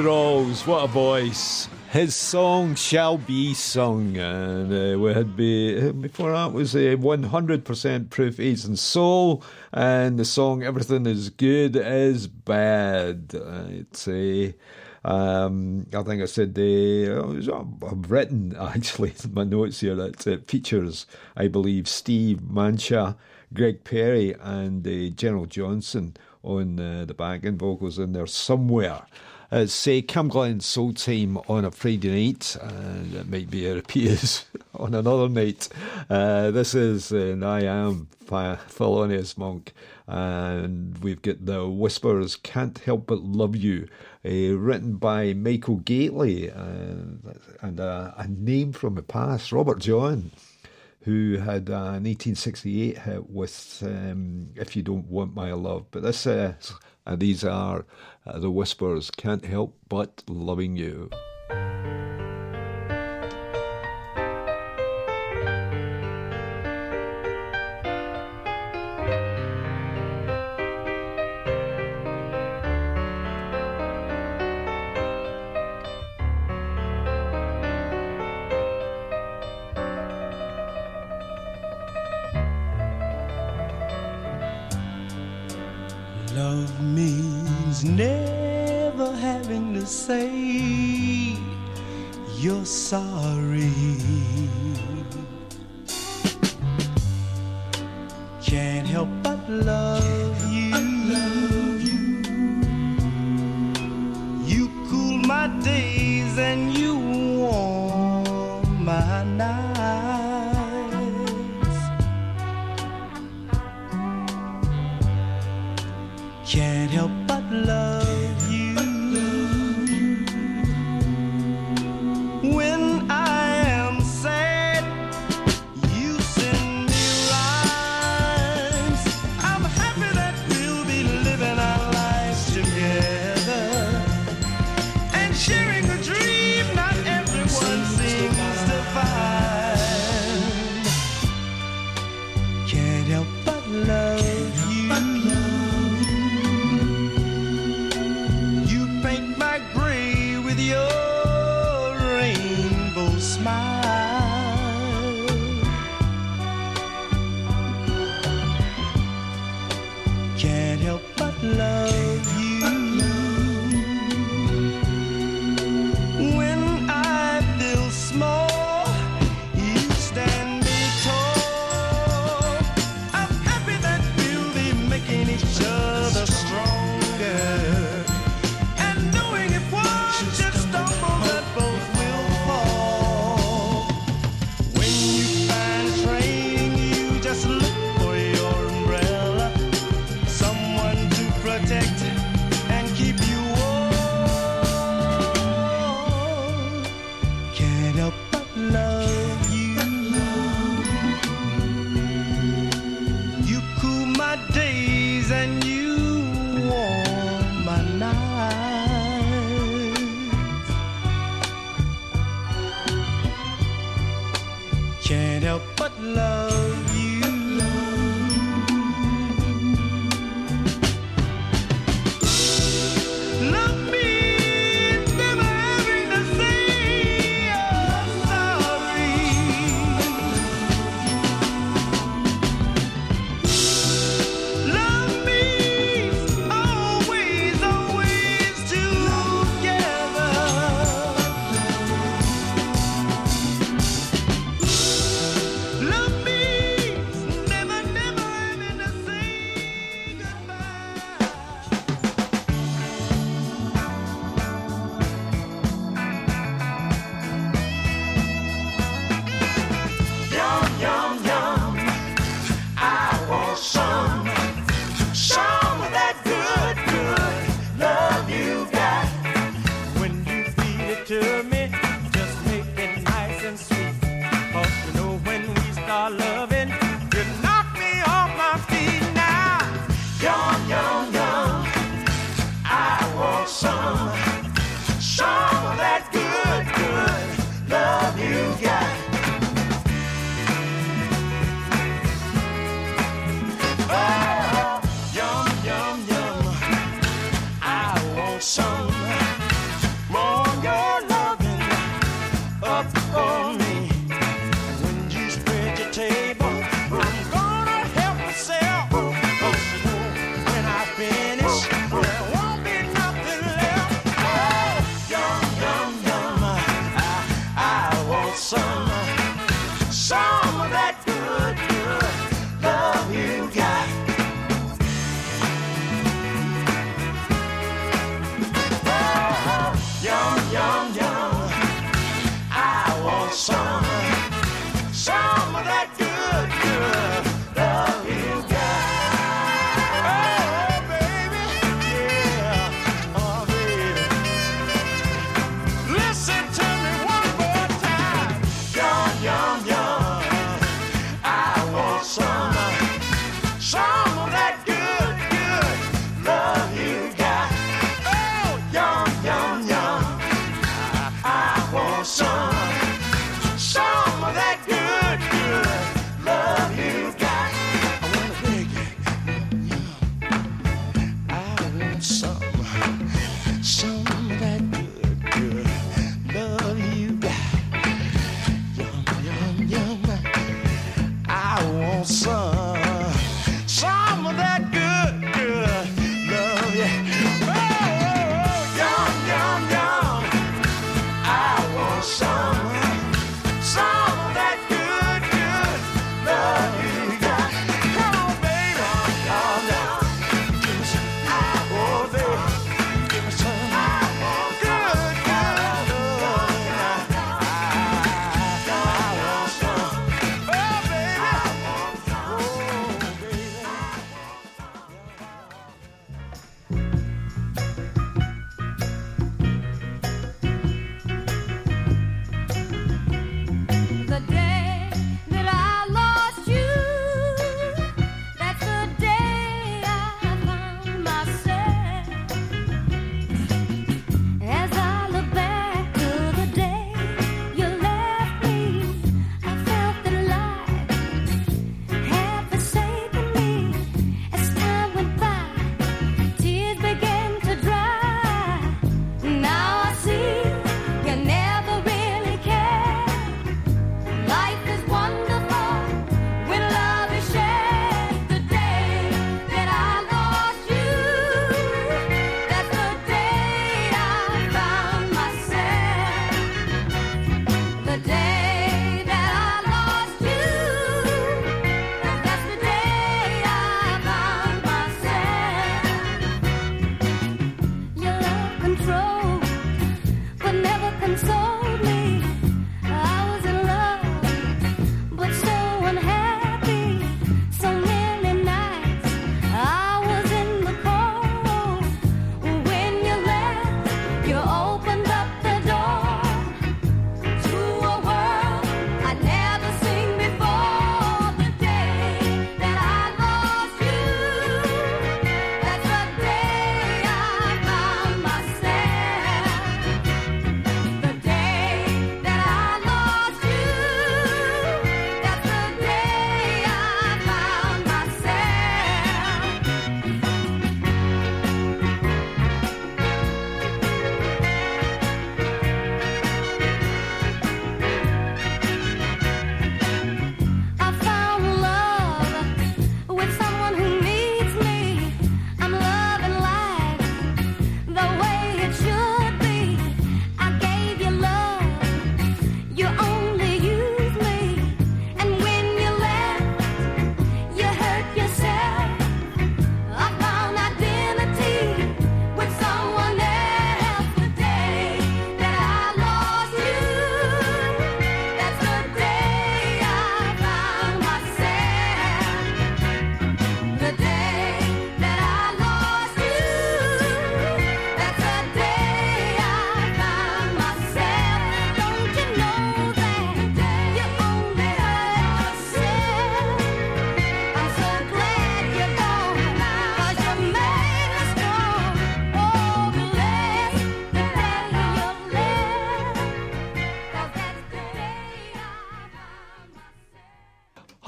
[0.00, 1.68] Rawls, what a voice.
[1.90, 8.10] His song shall be sung, and uh, we had be before that was a 100%
[8.10, 14.54] proof Aged in Soul, and the song "Everything Is Good Is Bad." Uh, It's a
[15.04, 20.26] um, I think I said the uh, uh, I've written actually my notes here that
[20.26, 21.06] it features,
[21.36, 23.16] I believe, Steve Mancha,
[23.52, 29.02] Greg Perry, and uh, General Johnson on uh, the backing vocals in there somewhere.
[29.52, 34.94] Uh, CamGlen Soul Time on a Friday night, and it might be a repeat on
[34.94, 35.68] another night.
[36.08, 39.74] Uh, this is, uh, and I am Thelonious Monk,
[40.06, 43.88] and we've got the Whispers Can't Help But Love You,
[44.24, 46.94] uh, written by Michael Gately, uh,
[47.60, 50.30] and uh, a name from the past, Robert John
[51.04, 56.26] who had an 1868 hit with um, "If You Don't Want My Love." But this,
[56.28, 56.54] uh,
[57.06, 57.82] and these are uh,
[58.24, 59.10] Uh, the Whispers.
[59.10, 61.10] Can't help but loving you.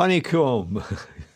[0.05, 0.85] Honey Cone.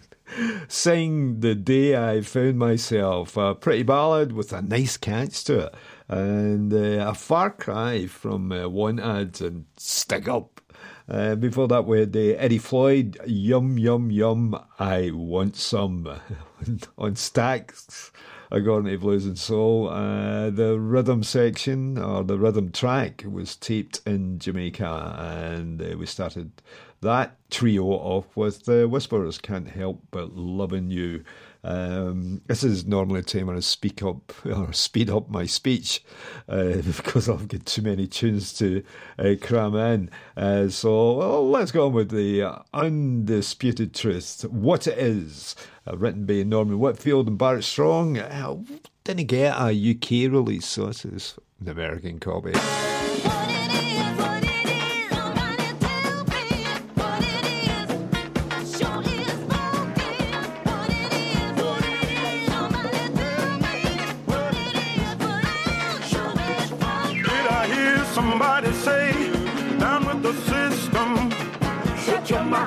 [0.68, 3.34] Sing the day I found myself.
[3.38, 5.74] A pretty ballad with a nice catch to it.
[6.06, 10.60] And uh, a far cry from uh, Want Ads and Stick Up.
[11.08, 16.06] Uh, before that, we had uh, Eddie Floyd, Yum Yum Yum, I Want Some,
[16.98, 18.10] on Stax,
[18.50, 19.88] According to Blues and Soul.
[19.88, 26.04] Uh, the rhythm section, or the rhythm track, was taped in Jamaica, and uh, we
[26.04, 26.60] started
[27.00, 31.24] that trio off with the Whispers, Can't Help But Loving You.
[31.64, 36.04] Um, this is normally a time when I speak up or speed up my speech
[36.48, 38.82] uh, because I've got too many tunes to
[39.18, 40.10] uh, cram in.
[40.36, 44.44] Uh, so well, let's go on with the undisputed truth.
[44.50, 45.56] What it is,
[45.86, 48.18] uh, written by Norman Whitfield and Barrett Strong.
[48.18, 48.58] Uh,
[49.04, 52.52] didn't get a UK release, so this is an American copy.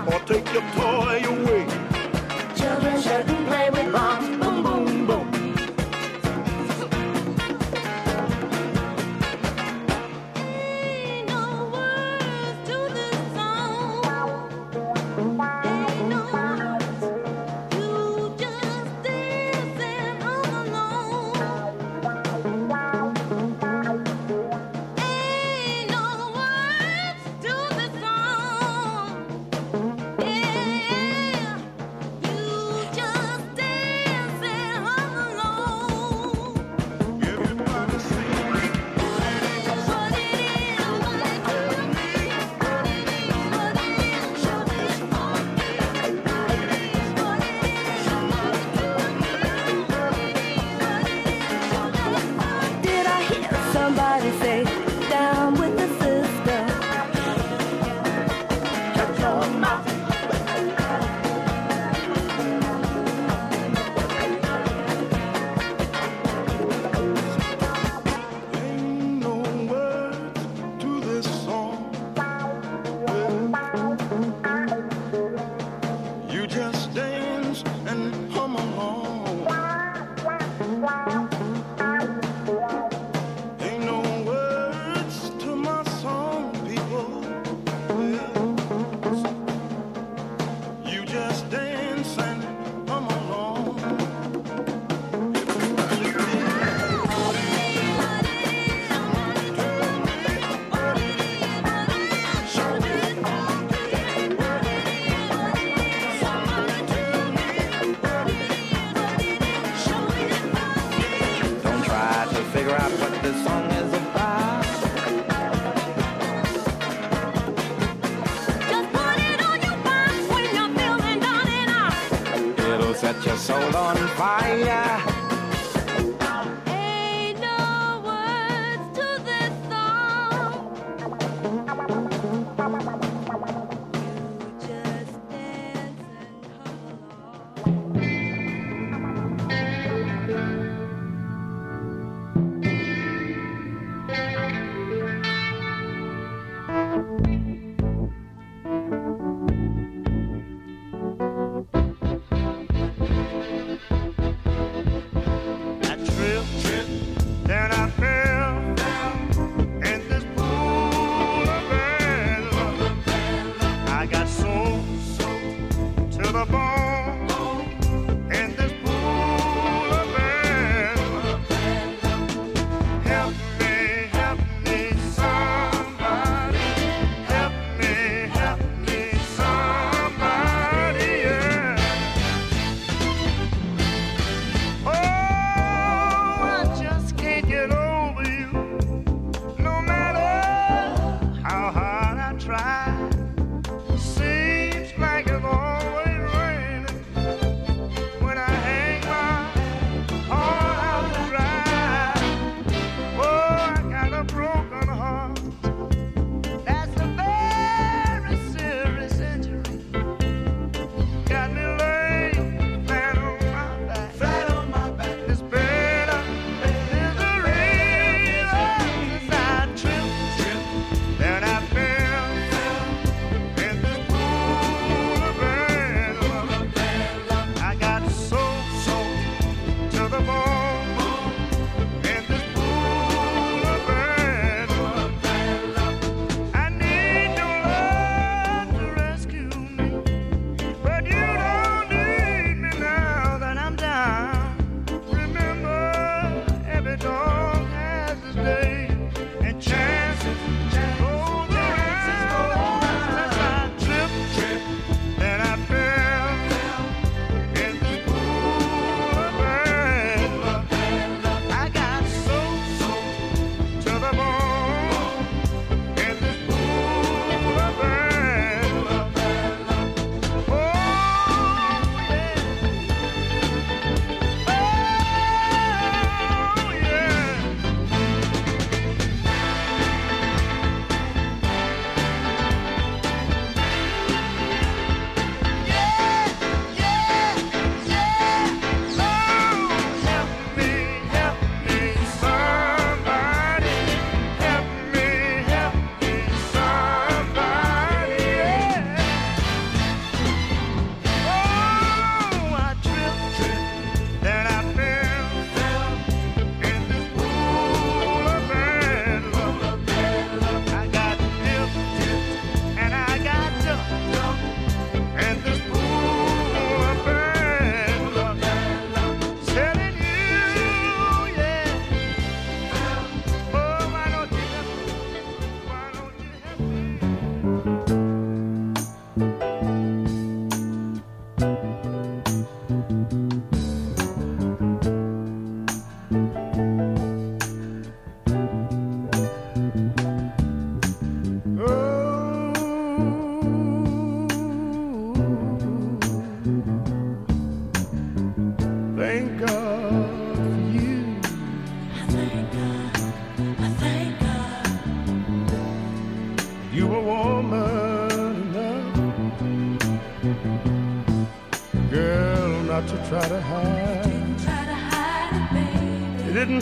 [0.07, 1.00] Or take your toy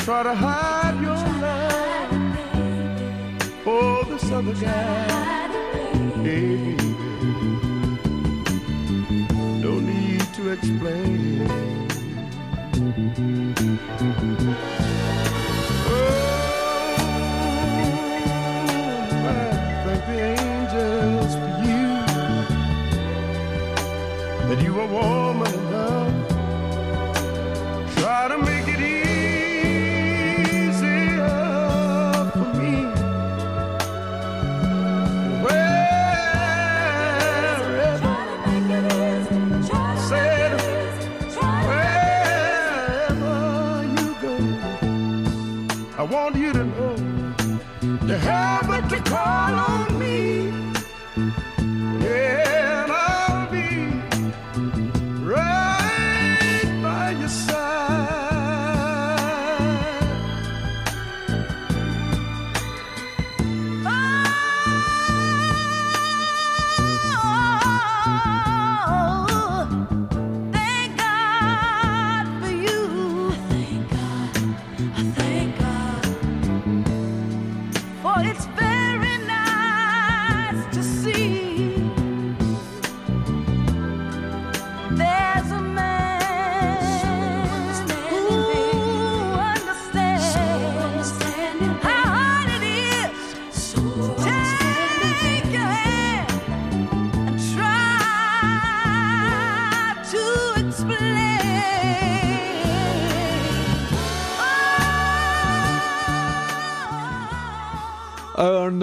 [0.09, 0.68] try to hide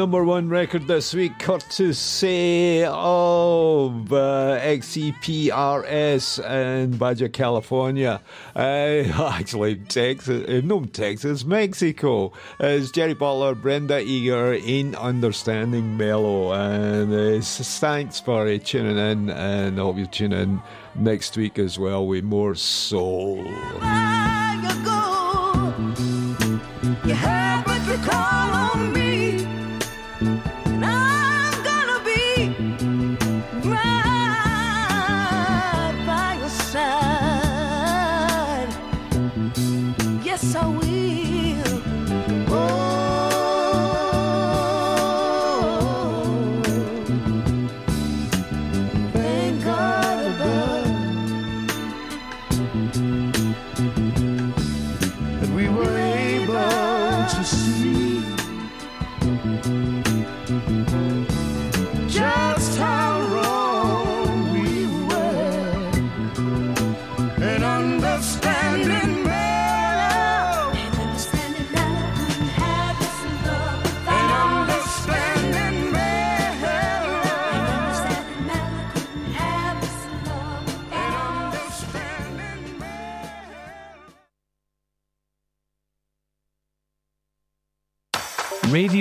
[0.06, 8.20] number one record this week, courtesy of uh, XEPRS in Baja, California.
[8.54, 8.60] Uh,
[9.32, 12.30] actually, Texas, uh, no, Texas, Mexico.
[12.60, 16.52] It's Jerry Butler, Brenda Eager in Understanding Mellow.
[16.52, 20.62] And uh, thanks for uh, tuning in, and I hope you tune in
[20.94, 23.44] next week as well with more soul.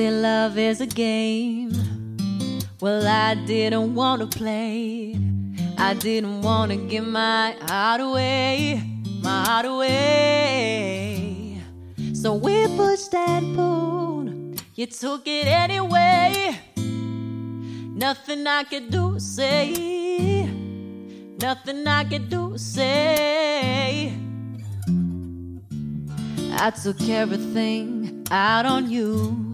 [0.00, 1.70] say love is a game.
[2.80, 5.14] Well, I didn't want to play.
[5.76, 8.82] I didn't want to give my heart away,
[9.22, 10.00] my heart away.
[12.14, 14.62] So we pushed and pulled.
[14.74, 16.58] You took it anyway.
[18.06, 20.46] Nothing I could do, say.
[21.46, 24.14] Nothing I could do, say.
[26.66, 29.49] I took everything out on you.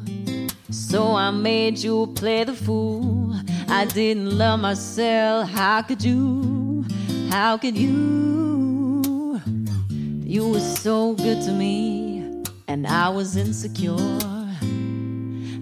[0.77, 3.35] So I made you play the fool.
[3.67, 5.49] I didn't love myself.
[5.49, 6.85] How could you?
[7.31, 9.41] How could you?
[10.23, 14.19] You were so good to me, and I was insecure.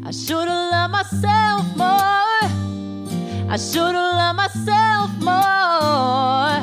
[0.04, 2.42] I should've loved myself more.
[3.48, 6.58] I should've loved myself more.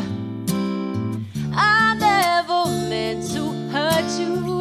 [1.56, 4.61] I never meant to hurt you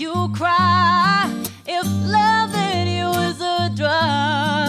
[0.00, 1.07] you cry.